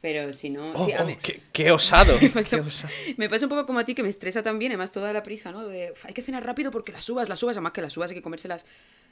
[0.00, 0.72] Pero si no.
[0.74, 2.12] Oh, sí, oh, qué, qué osado.
[2.20, 2.92] Me qué pasa, osado.
[3.16, 5.50] me pasa un poco como a ti que me estresa también, además toda la prisa,
[5.50, 5.66] ¿no?
[5.66, 8.10] De, "Uf, hay que cenar rápido porque las uvas, las uvas, además que las uvas
[8.10, 8.64] hay que comérselas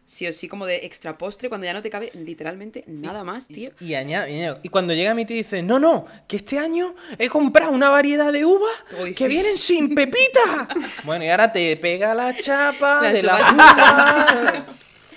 [0.07, 3.49] sí o sí como de extra postre cuando ya no te cabe literalmente nada más,
[3.49, 3.73] tío.
[3.81, 4.27] Y, añado,
[4.63, 8.33] y cuando llega mi tío dice, no, no, que este año he comprado una variedad
[8.33, 8.71] de uvas
[9.03, 9.29] Uy, que sí.
[9.31, 10.69] vienen sin pepita.
[11.05, 14.65] bueno, y ahora te pega la chapa de la uva.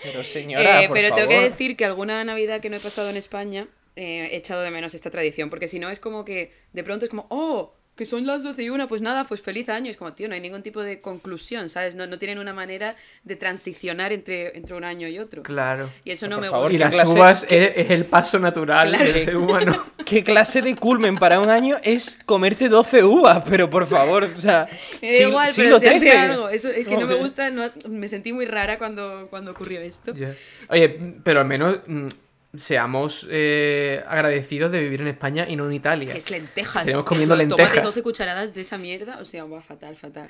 [0.01, 3.09] Pero señora, Eh, por pero tengo que decir que alguna Navidad que no he pasado
[3.09, 6.53] en España eh, he echado de menos esta tradición, porque si no es como que
[6.73, 9.67] de pronto es como, oh, que son las 12 y una, pues nada, pues feliz
[9.67, 9.91] año.
[9.91, 11.95] Es como, tío, no hay ningún tipo de conclusión, ¿sabes?
[11.95, 12.95] No, no tienen una manera
[13.25, 15.43] de transicionar entre, entre un año y otro.
[15.43, 15.91] Claro.
[16.05, 16.89] Y eso no Por me favor, Y gusta.
[16.91, 19.03] ¿qué las clase- uvas es, es el paso natural Claro.
[19.11, 19.85] del ser humano.
[20.05, 23.43] ¿Qué clase de culmen para un año es comerte 12 uvas?
[23.49, 24.65] Pero por favor, o sea,
[25.01, 26.47] Me da igual, pero se hace algo.
[26.47, 30.13] Eso es que no me gusta, no- me sentí muy rara cuando, cuando ocurrió esto.
[30.69, 30.87] Oye,
[31.23, 32.07] pero al menos mm,
[32.55, 36.11] seamos eh, agradecidos de vivir en España y no en Italia.
[36.13, 36.83] Que es lentejas.
[36.83, 37.83] Seguimos comiendo Eso, lentejas.
[37.83, 39.19] 12 cucharadas de esa mierda.
[39.19, 40.29] O sea, va fatal, fatal.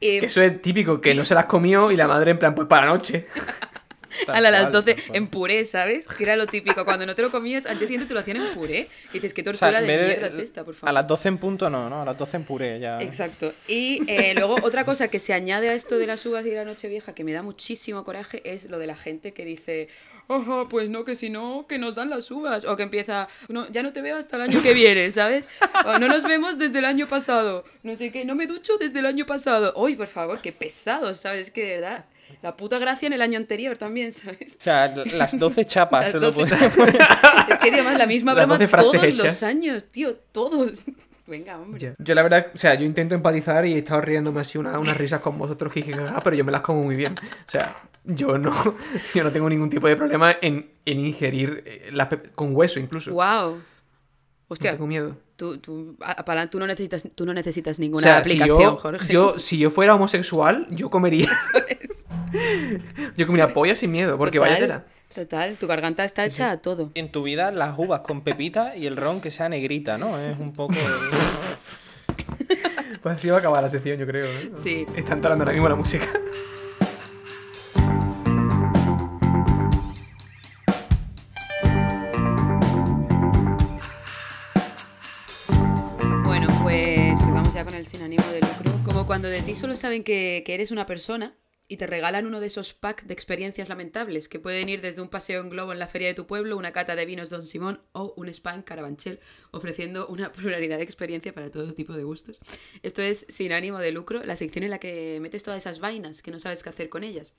[0.00, 2.54] Eh, Que eso es típico, que no se las comió y la madre en plan,
[2.54, 3.26] pues para la noche.
[4.26, 5.16] Tal a la- las cual, 12 tal cual.
[5.16, 6.06] en puré, ¿sabes?
[6.08, 6.84] Que era lo típico.
[6.84, 8.88] Cuando no te lo comías, al día siguiente te lo hacían en puré.
[9.10, 10.88] Y dices, ¿qué O sea, tortura de mierda es esta, por favor?
[10.88, 12.02] A las 12 en punto no, ¿no?
[12.02, 13.00] A las 12 en puré ya.
[13.00, 13.52] Exacto.
[13.68, 16.56] Y eh, luego otra cosa que se añade a esto de las uvas y de
[16.56, 19.88] la noche vieja que me da muchísimo coraje es lo de la gente que dice,
[20.28, 22.64] ojo, pues no, que si no, que nos dan las uvas.
[22.64, 25.48] O que empieza, no, ya no te veo hasta el año que viene, ¿sabes?
[25.84, 27.64] O no nos vemos desde el año pasado.
[27.82, 29.74] No sé qué, no me ducho desde el año pasado.
[29.76, 31.48] Uy, por favor, qué pesado, ¿sabes?
[31.48, 32.04] Es que de verdad,
[32.42, 34.56] la puta gracia en el año anterior también, ¿sabes?
[34.58, 37.02] O sea, las 12 chapas Las lo 12 podemos poner.
[37.48, 40.84] Es que además la misma Las broma 12 frases todos los años, tío, todos.
[41.28, 41.94] Venga, hombre.
[41.98, 44.96] Yo la verdad, o sea, yo intento empatizar y he estado riéndome así una- unas
[44.96, 47.16] risas con vosotros, jijijaja, pero yo me las como muy bien.
[47.18, 48.52] O sea, yo no,
[49.14, 53.12] yo no tengo ningún tipo de problema en, en ingerir eh, las con hueso incluso.
[53.12, 53.56] Wow.
[53.56, 53.62] No
[54.48, 55.16] Hostia, tengo miedo.
[55.36, 59.06] Tú, tú, para- tú no necesitas, tú no necesitas O ninguna si aplicación, yo, Jorge.
[59.12, 61.28] yo, si yo fuera homosexual, yo comería.
[63.16, 64.84] yo comería polla sin miedo, porque vaya Total, tela.
[65.18, 66.92] Total, tu garganta está hecha a todo.
[66.94, 70.16] En tu vida, las uvas con pepita y el ron que sea negrita, ¿no?
[70.16, 70.74] Es un poco.
[73.02, 74.26] Pues así va a acabar la sección, yo creo.
[74.26, 74.52] ¿eh?
[74.60, 74.86] Sí.
[74.96, 76.06] Está entrando ahora mismo la música.
[86.24, 88.72] Bueno, pues, pues vamos ya con el sin ánimo de lucro.
[88.84, 91.36] Como cuando de ti solo saben que, que eres una persona
[91.68, 95.08] y te regalan uno de esos packs de experiencias lamentables que pueden ir desde un
[95.08, 97.80] paseo en globo en la feria de tu pueblo, una cata de vinos Don Simón
[97.92, 102.40] o un spa en Carabanchel, ofreciendo una pluralidad de experiencia para todo tipo de gustos.
[102.82, 106.22] Esto es sin ánimo de lucro, la sección en la que metes todas esas vainas
[106.22, 107.34] que no sabes qué hacer con ellas.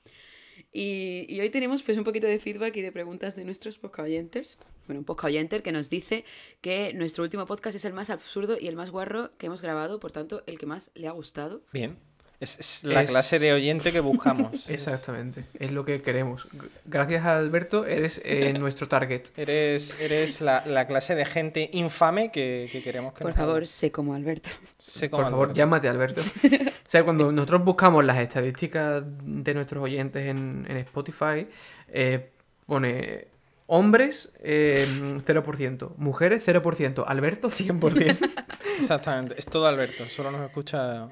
[0.71, 4.07] Y, y hoy tenemos pues un poquito de feedback y de preguntas de nuestros podcast
[4.07, 4.57] oyentes.
[4.85, 6.25] Bueno, un podcast que nos dice
[6.61, 9.99] que nuestro último podcast es el más absurdo y el más guarro que hemos grabado,
[9.99, 11.63] por tanto, el que más le ha gustado.
[11.73, 11.97] Bien.
[12.39, 14.69] Es, es la Es- clase de oyente que buscamos.
[14.69, 16.47] Exactamente, es lo que queremos.
[16.85, 19.23] Gracias a Alberto, eres eh, nuestro target.
[19.35, 23.67] Eres, eres la, la clase de gente infame que, que queremos que Por nos favor,
[23.67, 24.49] sé como Alberto.
[24.79, 25.57] Sé como Por favor, Alberto.
[25.57, 26.21] llámate Alberto.
[26.21, 31.45] O sea, cuando nosotros buscamos las estadísticas de nuestros oyentes en, en Spotify,
[31.89, 32.29] eh,
[32.65, 33.27] pone
[33.69, 34.85] hombres eh,
[35.25, 38.31] 0%, mujeres 0%, Alberto 100%.
[38.79, 39.35] Exactamente.
[39.37, 40.05] Es todo Alberto.
[40.07, 41.07] Solo nos escucha.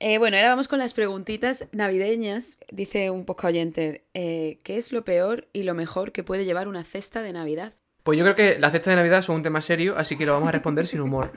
[0.00, 2.58] Eh, bueno, ahora vamos con las preguntitas navideñas.
[2.70, 6.68] Dice un podcast oyenter, eh, ¿qué es lo peor y lo mejor que puede llevar
[6.68, 7.72] una cesta de Navidad?
[8.02, 10.32] Pues yo creo que las cestas de Navidad son un tema serio, así que lo
[10.32, 11.32] vamos a responder sin humor.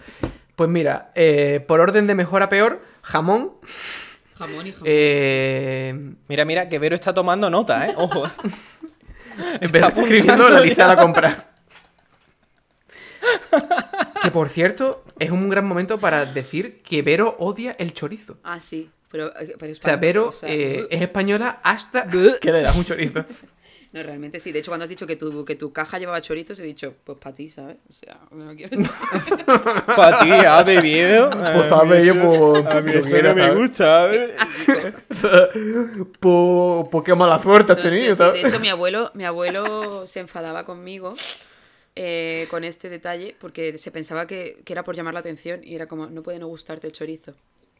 [0.55, 3.53] Pues mira, eh, por orden de mejor a peor, jamón.
[4.35, 4.85] Jamón y jamón.
[4.85, 7.93] Eh, Mira, mira, que Vero está tomando nota, ¿eh?
[7.95, 8.23] Ojo.
[9.61, 11.45] Está escribiendo la lista de la compra.
[14.21, 18.37] Que por cierto, es un gran momento para decir que Vero odia el chorizo.
[18.43, 18.89] Ah, sí.
[19.09, 22.07] Pero, eh, pero O sea, Vero o sea, eh, es española hasta
[22.41, 23.25] que le das un chorizo.
[23.97, 24.51] No, realmente sí.
[24.51, 27.17] De hecho, cuando has dicho que tu, que tu caja llevaba chorizos, he dicho, pues
[27.17, 27.77] para ti, ¿sabes?
[27.89, 29.45] O sea, no quiero saber.
[29.95, 31.29] Para ti, ha bebido.
[31.31, 34.31] Pues a ver, yo, pues, A mí eso no me gusta, ¿sabes?
[36.19, 38.43] Pues, qué mala suerte has tenido, ¿sabes?
[38.43, 41.15] de hecho, mi abuelo, mi abuelo se enfadaba conmigo
[41.95, 45.73] eh, con este detalle porque se pensaba que, que era por llamar la atención y
[45.75, 47.33] era como, no puede no gustarte el chorizo.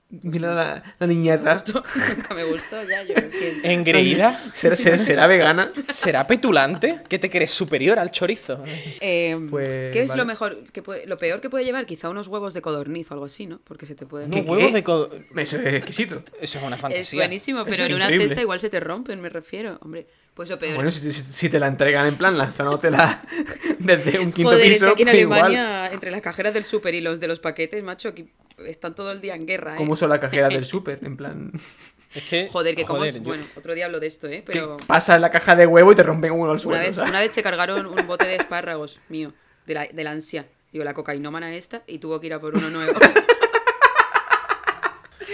[0.10, 1.62] Mira la, la niñata.
[2.18, 3.68] nunca me gustó, ya, yo lo siento.
[3.68, 4.40] Engreída.
[4.54, 5.70] ¿Será, será, será vegana?
[5.92, 7.02] ¿Será petulante?
[7.10, 8.64] ¿Que te crees superior al chorizo?
[9.02, 10.22] Eh, Pues, ¿Qué es vale.
[10.22, 11.86] lo mejor que puede, lo peor que puede llevar?
[11.86, 13.60] Quizá unos huevos de codorniz o algo así, ¿no?
[13.66, 14.32] Porque se te pueden.
[14.32, 14.74] ¿Qué, huevos qué?
[14.74, 16.24] de co- Eso es exquisito.
[16.40, 17.20] Eso es una Es fantasía.
[17.20, 18.28] buenísimo, pero en una increíble.
[18.30, 19.78] cesta igual se te rompen, me refiero.
[19.82, 20.08] Hombre,
[20.38, 20.76] pues lo peor.
[20.76, 23.22] Bueno, si, si- si te la entregan en plan lanzándotela
[23.80, 25.42] desde un quinto Joder, es piso, que aquí en igual.
[25.48, 28.30] Alemania, entre las cajeras del súper y los de los paquetes, macho, aquí
[28.66, 29.78] están todo el día en guerra, ¿eh?
[29.78, 31.00] ¿Cómo son las cajeras del súper?
[31.04, 31.52] En plan,
[32.16, 32.48] Es que.
[32.50, 34.44] Joder, que como yo- Bueno, otro día hablo de esto, ¿eh?
[34.46, 37.10] Pero pasas la caja de huevo y te rompen uno al una suelo.
[37.10, 39.34] una vez se cargaron un bote de espárragos mío,
[39.66, 40.46] de la, de la ansia.
[40.72, 42.94] Digo, la cocainómana esta, y tuvo que ir a por uno nuevo.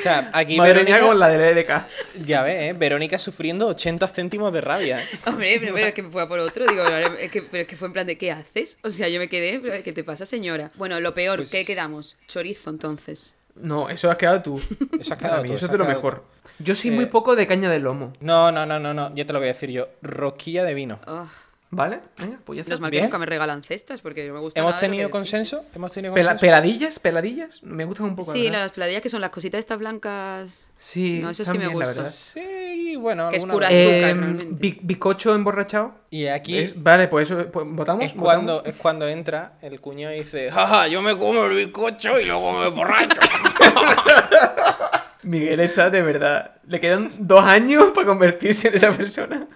[0.04, 0.98] O sea, aquí Madre Verónica.
[0.98, 1.86] mía con la del EDK.
[2.26, 2.74] Ya ves, ¿eh?
[2.74, 5.00] Verónica sufriendo 80 céntimos de rabia.
[5.00, 5.06] ¿eh?
[5.26, 7.68] Hombre, pero, pero es que fue a por otro, digo, ahora es que, pero es
[7.70, 8.78] que fue en plan de, ¿qué haces?
[8.84, 10.72] O sea, yo me quedé, pero ¿qué te pasa, señora?
[10.76, 12.18] Bueno, lo peor, Pues- ¿qué quedamos?
[12.28, 13.36] Chorizo, entonces.
[13.56, 14.62] No, eso has quedado tú.
[15.00, 16.26] Eso has quedado mí, tú, eso es de lo mejor.
[16.60, 18.12] Yo soy Eh, muy poco de caña de lomo.
[18.20, 19.14] No, no, no, no, no.
[19.16, 19.88] Ya te lo voy a decir yo.
[20.02, 21.00] Rosquilla de vino.
[21.08, 21.28] Oh,
[21.76, 22.00] ¿Vale?
[22.20, 22.72] Venga, pues ya está.
[22.72, 25.66] menos mal que nunca me regalan cestas, porque no me gusta ¿Hemos nada tenido consenso?
[25.76, 26.40] ¿Hemos tenido consenso?
[26.40, 28.32] peladillas, peladillas, me gustan un poco.
[28.32, 30.66] Sí, las peladillas que son las cositas estas blancas.
[30.78, 32.02] Sí, No, eso sí me también, la gusta.
[32.02, 32.12] verdad.
[32.12, 33.88] Sí, bueno, Que es pura vez.
[33.88, 34.46] azúcar, Eh, realmente.
[34.52, 35.96] bi- bizcocho emborrachado.
[36.10, 38.04] Y aquí Es- vale, pues eso, pues, ¿votamos?
[38.06, 38.76] es cuando, ¿Votamos?
[38.76, 42.52] es cuando entra el cuñado y dice, jaja, yo me como el bizcocho y luego
[42.60, 43.20] me borracho.
[45.24, 46.56] Miguel está de verdad.
[46.68, 49.48] Le quedan dos años para convertirse en esa persona.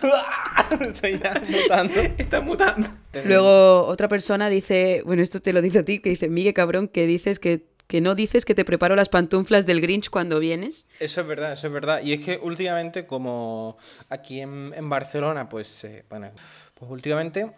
[0.80, 2.00] Estoy ya mutando.
[2.18, 2.88] Está mutando.
[3.24, 6.88] Luego otra persona dice, bueno, esto te lo dice a ti, que dice, Miguel cabrón,
[6.88, 10.86] que dices que, que no dices que te preparo las pantuflas del Grinch cuando vienes.
[11.00, 12.02] Eso es verdad, eso es verdad.
[12.02, 13.78] Y es que últimamente, como
[14.08, 16.30] aquí en, en Barcelona, pues, eh, bueno,
[16.78, 17.50] pues últimamente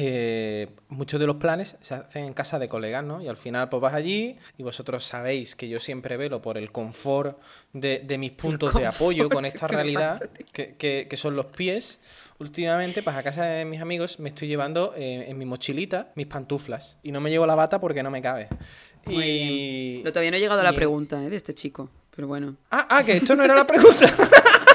[0.00, 3.20] eh, muchos de los planes se hacen en casa de colegas, ¿no?
[3.20, 6.70] Y al final, pues vas allí y vosotros sabéis que yo siempre velo por el
[6.70, 7.38] confort
[7.72, 12.00] de, de mis puntos de apoyo con esta realidad, que, que- que son los pies.
[12.38, 16.28] Últimamente, pues a casa de mis amigos me estoy llevando eh, en mi mochilita mis
[16.28, 16.96] pantuflas.
[17.02, 18.46] Y no me llevo la bata porque no me cabe.
[19.06, 19.48] Muy y...
[19.90, 20.02] bien.
[20.04, 21.28] Pero todavía no he llegado a la pregunta ¿eh?
[21.30, 22.56] de este chico, pero bueno.
[22.70, 24.06] Ah, ah, que esto no era la pregunta.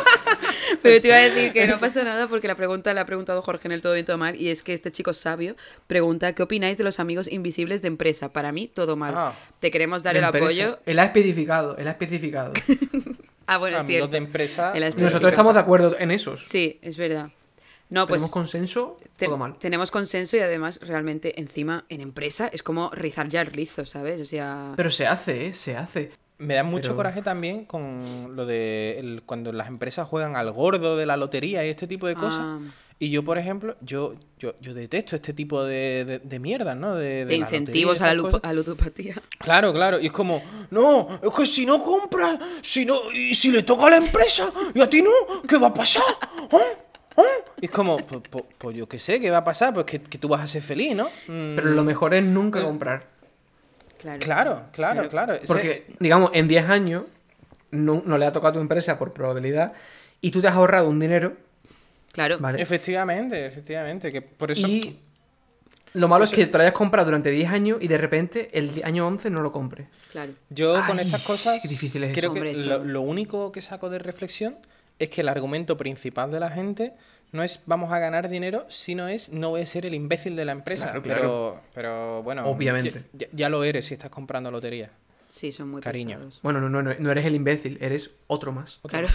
[0.84, 3.42] Pero te iba a decir que no pasa nada porque la pregunta la ha preguntado
[3.42, 5.56] Jorge en el Todo Bien Todo Mal y es que este chico sabio
[5.88, 8.32] pregunta ¿qué opináis de los amigos invisibles de empresa?
[8.34, 9.14] Para mí, todo mal.
[9.18, 9.34] Ah.
[9.60, 10.46] Te queremos dar el empresa.
[10.46, 10.80] apoyo.
[10.86, 12.54] Él ha especificado, él ha especificado.
[13.46, 14.12] Ah, bueno, es Amigos cierto.
[14.12, 14.74] de empresa.
[14.96, 16.46] Nosotros estamos de acuerdo en esos.
[16.46, 17.30] Sí, es verdad.
[17.90, 19.58] No, pues Tenemos consenso, te- todo mal.
[19.60, 24.22] tenemos consenso y además realmente encima en empresa es como rizar ya el rizo, ¿sabes?
[24.22, 24.72] O sea...
[24.78, 25.54] Pero se hace, ¿eh?
[25.54, 26.12] Se hace.
[26.44, 30.52] Me da mucho Pero- coraje también con lo de el- cuando las empresas juegan al
[30.52, 32.42] gordo de la lotería y este tipo de cosas.
[32.42, 32.60] Ah.
[33.00, 36.96] Y yo, por ejemplo, yo, yo, yo detesto este tipo de, de, de mierdas, ¿no?
[36.96, 39.16] De, de de la lotería y incentivos a la, lupo- ludopatía.
[39.40, 40.00] Claro, claro.
[40.00, 40.42] Y es como,
[40.72, 44.50] no, es que si no compras, si no, y si le toca a la empresa
[44.74, 46.04] y a ti no, ¿qué va a pasar?
[46.52, 46.58] ¿Ah?
[47.18, 47.22] ¿Ah?
[47.60, 49.74] Y es como, pues, yo qué sé, ¿qué va a pasar?
[49.74, 51.06] Pues que, que tú vas a ser feliz, ¿no?
[51.28, 53.08] Mm, Pero lo mejor es nunca comprar.
[54.20, 54.64] Claro.
[54.72, 57.04] Claro, claro, Porque, digamos, en 10 años
[57.72, 59.74] no, no le ha tocado a tu empresa por probabilidad
[60.22, 61.34] y tú te has ahorrado un dinero,
[62.12, 62.38] Claro.
[62.40, 62.62] ¿vale?
[62.62, 64.12] Efectivamente, efectivamente.
[64.12, 64.68] Que por eso.
[64.68, 65.00] Y
[65.94, 68.50] lo malo Eso- es que te lo hayas comprado durante 10 años y de repente
[68.54, 69.88] el año 11 no lo compres.
[70.12, 70.32] Claro.
[70.50, 72.34] Yo con estas cosas qué difícil es creo eso.
[72.34, 72.66] que Hombre, eso.
[72.66, 74.58] lo, lo único que saco de reflexión
[75.00, 76.94] es que el argumento principal de la gente
[77.34, 80.46] no es vamos a ganar dinero, sino es no voy a ser el imbécil de
[80.46, 80.86] la empresa.
[80.86, 81.62] Claro, pero, claro.
[81.74, 83.04] pero bueno, Obviamente.
[83.34, 84.92] Ya, lo eres si estás comprando lotería.
[85.28, 86.18] Sí, son muy Cariño.
[86.18, 86.40] pesados.
[86.44, 88.80] Bueno, no, no, no, no eres el imbécil, eres otro más.
[88.88, 89.08] Claro.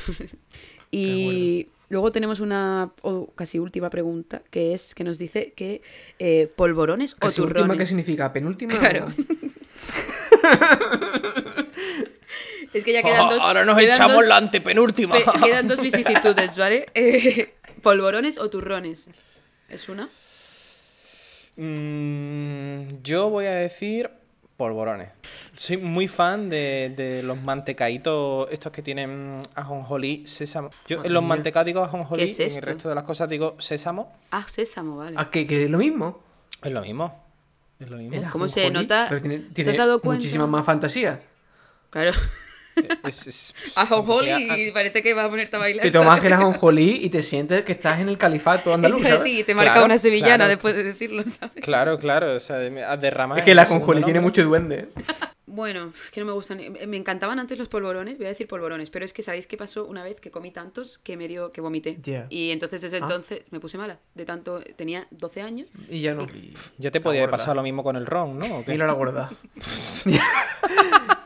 [0.90, 2.90] y luego tenemos una
[3.36, 5.80] casi última pregunta que es que nos dice que
[6.18, 7.60] eh, polvorones o turrones.
[7.62, 8.32] última, ¿qué significa?
[8.32, 8.78] ¿Penúltima?
[8.78, 9.06] Claro.
[12.72, 13.38] Es que ya quedan dos.
[13.40, 15.14] Ah, Ahora nos quedan echamos dos- la antepenúltima.
[15.16, 16.86] pe- quedan dos vicisitudes, ¿vale?
[16.94, 19.10] Eh, polvorones o turrones.
[19.68, 20.08] ¿Es una?
[21.56, 24.10] Mm, yo voy a decir
[24.56, 25.10] polvorones.
[25.54, 30.70] Soy muy fan de, de los mantecaditos estos que tienen ajonjolí, sésamo.
[30.86, 31.28] Yo Madre en los mía.
[31.28, 32.66] mantecaditos ajonjolí, ¿Qué es en el esto?
[32.66, 34.12] resto de las cosas digo sésamo.
[34.30, 35.16] Ah, sésamo, vale.
[35.18, 35.46] ¿A qué?
[35.46, 36.22] ¿Que es lo mismo?
[36.62, 37.24] Es lo mismo.
[37.78, 38.20] Es lo mismo.
[38.32, 39.06] ¿Cómo se ajonjolí, nota?
[39.08, 40.18] pero tiene, ¿Te tiene has dado cuenta?
[40.20, 41.22] muchísima más fantasía.
[41.90, 42.12] Claro.
[43.06, 45.82] Es, es- A Holly fantasía- y parece que va a ponerte a bailar.
[45.82, 46.24] Te tomas ¿sabes?
[46.24, 49.24] el ajonjolí y te sientes que estás en el califato andaluz, ¿sabes?
[49.24, 50.50] ti, te marca Claro, una sevillana claro.
[50.50, 51.62] después de decirlo, ¿sabes?
[51.64, 53.38] Claro, claro, o sea, a derramar.
[53.38, 54.88] Es que el ajonjolí tiene mucho duende.
[55.50, 56.60] Bueno, es que no me gustan.
[56.60, 59.56] eh, Me encantaban antes los polvorones, voy a decir polvorones, pero es que sabéis qué
[59.56, 61.96] pasó una vez que comí tantos que me dio que vomité.
[62.02, 62.26] Ya.
[62.28, 63.00] Y entonces desde Ah.
[63.04, 63.98] entonces me puse mala.
[64.14, 65.66] De tanto, tenía 12 años.
[65.88, 66.26] Y ya no.
[66.76, 68.62] Ya te podía haber pasado lo mismo con el ron, ¿no?
[68.66, 69.30] Mira la gorda.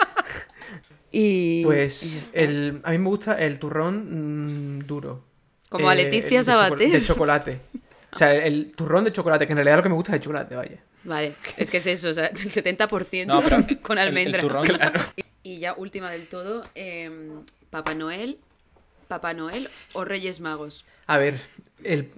[1.12, 1.62] Y.
[1.64, 5.24] Pues el, a mí me gusta el turrón mm, duro.
[5.68, 6.90] Como a Eh, Leticia el de choco- Sabater.
[6.92, 7.60] De chocolate.
[8.12, 10.16] O sea, el, el turrón de chocolate, que en realidad lo que me gusta es
[10.16, 10.78] el chocolate, vaya.
[11.04, 15.12] Vale, es que es eso, o sea, el 70% No, pero con el- el almendra.
[15.42, 17.40] Y, y ya última del todo, em,
[17.70, 18.38] Papá Noel,
[19.08, 20.84] Papá Noel o Reyes Magos.
[21.06, 21.40] A ver,
[21.84, 22.10] el,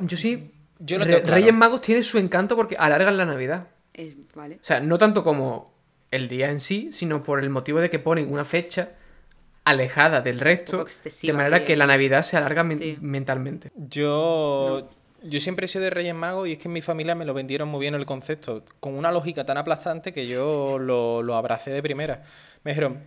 [0.00, 0.50] yo sí.
[0.78, 1.36] Yo lo Re- tengo claro.
[1.36, 3.68] Reyes Magos tiene su encanto porque alargan la Navidad.
[3.94, 4.56] Es, vale.
[4.56, 5.71] O sea, no tanto como
[6.12, 8.90] el día en sí, sino por el motivo de que ponen una fecha
[9.64, 10.84] alejada del resto,
[11.22, 11.86] de manera que la.
[11.86, 12.98] Navidad se alarga men- Sí.
[13.00, 13.70] mentalmente.
[13.76, 14.88] Yo,
[15.22, 17.32] yo siempre he sido de Reyes Magos y es que en mi familia me lo
[17.34, 21.70] vendieron muy bien el concepto, con una lógica tan aplastante que yo lo, lo abracé
[21.70, 22.22] de primera.
[22.64, 22.98] Me dijeron,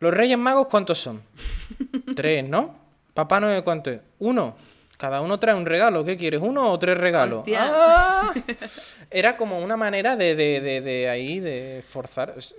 [0.00, 1.22] ¿los Reyes Magos cuántos son?
[2.16, 2.74] Tres, ¿no?
[3.14, 4.00] Papá Noel, ¿cuánto es?
[4.18, 4.56] Uno.
[4.96, 6.04] Cada uno trae un regalo.
[6.04, 6.40] ¿Qué quieres?
[6.42, 7.38] ¿Uno o tres regalos?
[7.38, 7.60] Hostia.
[7.62, 8.34] ¡Ah!
[9.10, 12.34] Era como una manera de, de, de, de ahí, de forzar.
[12.36, 12.54] Es,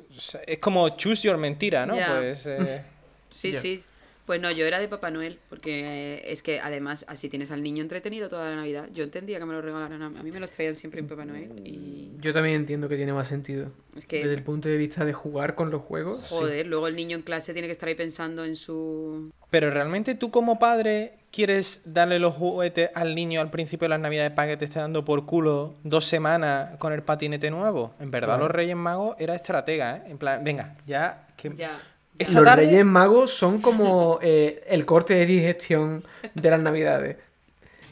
[0.46, 1.96] es como choose your mentira, ¿no?
[1.96, 2.46] Pues...
[2.46, 2.84] eh,
[3.30, 3.84] Sí, sí.
[4.26, 7.62] Pues no, yo era de Papá Noel, porque eh, es que además así tienes al
[7.64, 8.90] niño entretenido toda la Navidad.
[8.94, 11.24] Yo entendía que me lo regalaran, a a mí me los traían siempre en Papá
[11.24, 13.72] Noel y Yo también entiendo que tiene más sentido.
[13.96, 16.22] es que, Desde el punto de vista de jugar con los juegos.
[16.28, 16.36] sí.
[16.36, 19.32] joder, luego el niño en clase tiene que estar ahí pensando en su...
[19.50, 24.00] Pero realmente tú como padre quieres darle los juguetes al niño al principio de las
[24.00, 27.94] navidades para que te esté dando por culo dos semanas con el patinete nuevo.
[28.00, 28.46] En verdad Claro.
[28.46, 30.02] los Reyes Magos era estratega, ¿eh?
[30.08, 31.28] En plan, venga, ya...
[31.38, 31.52] Que...
[31.56, 31.78] Ya.
[32.18, 32.66] Esta Los tarde...
[32.66, 37.18] Reyes Magos son como eh, el corte de digestión de las Navidades.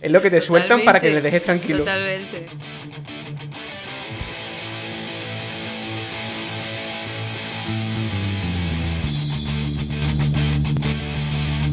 [0.01, 1.79] Es lo que te sueltan para que les dejes tranquilo.
[1.79, 2.47] Totalmente.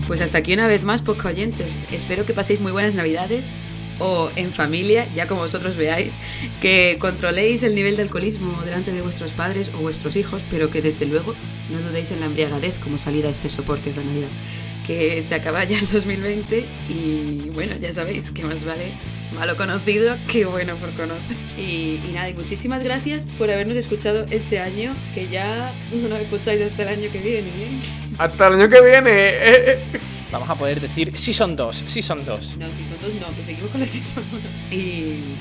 [0.06, 1.86] Pues hasta aquí una vez más, Poco Oyentes.
[1.92, 3.52] Espero que paséis muy buenas Navidades
[3.98, 6.12] o en familia, ya como vosotros veáis,
[6.60, 10.82] que controléis el nivel de alcoholismo delante de vuestros padres o vuestros hijos, pero que
[10.82, 11.34] desde luego
[11.70, 14.28] no dudéis en la embriagadez como salida a este sopor que es la Navidad.
[14.86, 18.94] Que se acaba ya el 2020 y bueno, ya sabéis que más vale
[19.32, 21.36] malo conocido que bueno por conocer.
[21.58, 26.20] Y, y nada, y muchísimas gracias por habernos escuchado este año, que ya no nos
[26.20, 27.48] escucháis hasta el año que viene.
[27.48, 27.80] ¿eh?
[28.18, 29.10] Hasta el año que viene.
[29.10, 30.00] eh, eh.
[30.30, 32.56] Vamos a poder decir, sí son dos, sí son dos.
[32.56, 34.48] No, si son dos no, que seguimos con la season uno.
[34.70, 35.34] Y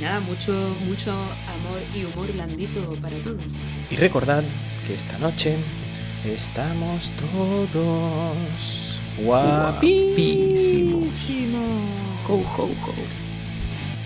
[0.00, 0.52] nada, mucho,
[0.86, 3.56] mucho amor y humor blandito para todos.
[3.90, 4.42] Y recordad
[4.86, 5.56] que esta noche
[6.24, 11.30] estamos todos guapísimos.
[12.28, 13.29] Ho, ho, ho.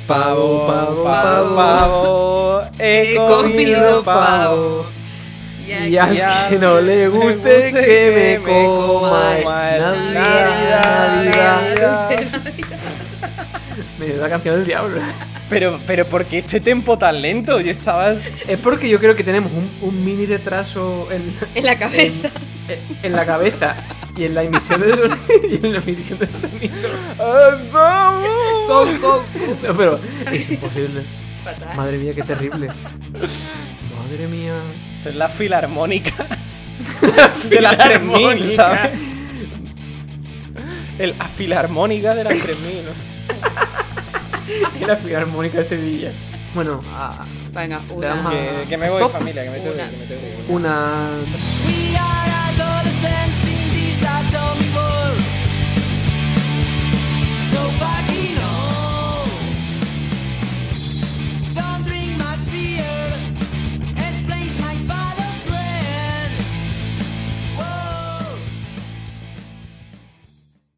[0.07, 2.63] Pavo, pavo, pavo, pavo.
[2.79, 4.87] he comido pavo.
[5.67, 6.15] Y al
[6.51, 12.11] que no le guste, que me coma Navidad, Navidad.
[13.99, 15.01] Me dio la canción del diablo.
[15.49, 17.61] Pero, pero ¿por qué este tempo tan lento?
[17.61, 18.15] Yo estaba...
[18.47, 22.29] Es porque yo creo que tenemos un, un mini retraso en, En la cabeza.
[22.29, 22.54] en,
[23.03, 23.77] en la cabeza
[24.17, 25.17] y en la emisión de sonido.
[25.49, 26.89] Y en la emisión de sonido.
[27.73, 29.25] Go, go, go.
[29.67, 29.99] No, pero
[30.33, 31.05] es imposible.
[31.45, 31.77] Fatal.
[31.77, 32.69] Madre mía, qué terrible.
[32.69, 34.55] Madre mía.
[35.05, 36.27] Es la filarmónica
[37.49, 38.57] de las 3000, Filarmónica.
[38.57, 38.99] ¿sabes?
[40.99, 42.85] El, la filarmónica de las 3000.
[42.87, 42.93] ¿no?
[44.81, 46.13] Y la Filarmónica de Sevilla.
[46.55, 48.31] Bueno, a- Venga, una.
[48.31, 49.13] Que, que me voy, Stop.
[49.13, 49.91] familia, que me tengo que ir, Una.
[49.91, 50.45] que me tengo que ir.
[50.49, 51.07] una
[51.99, 52.44] are
[53.05, 55.21] dancing this atom world.
[57.53, 58.14] So fucking.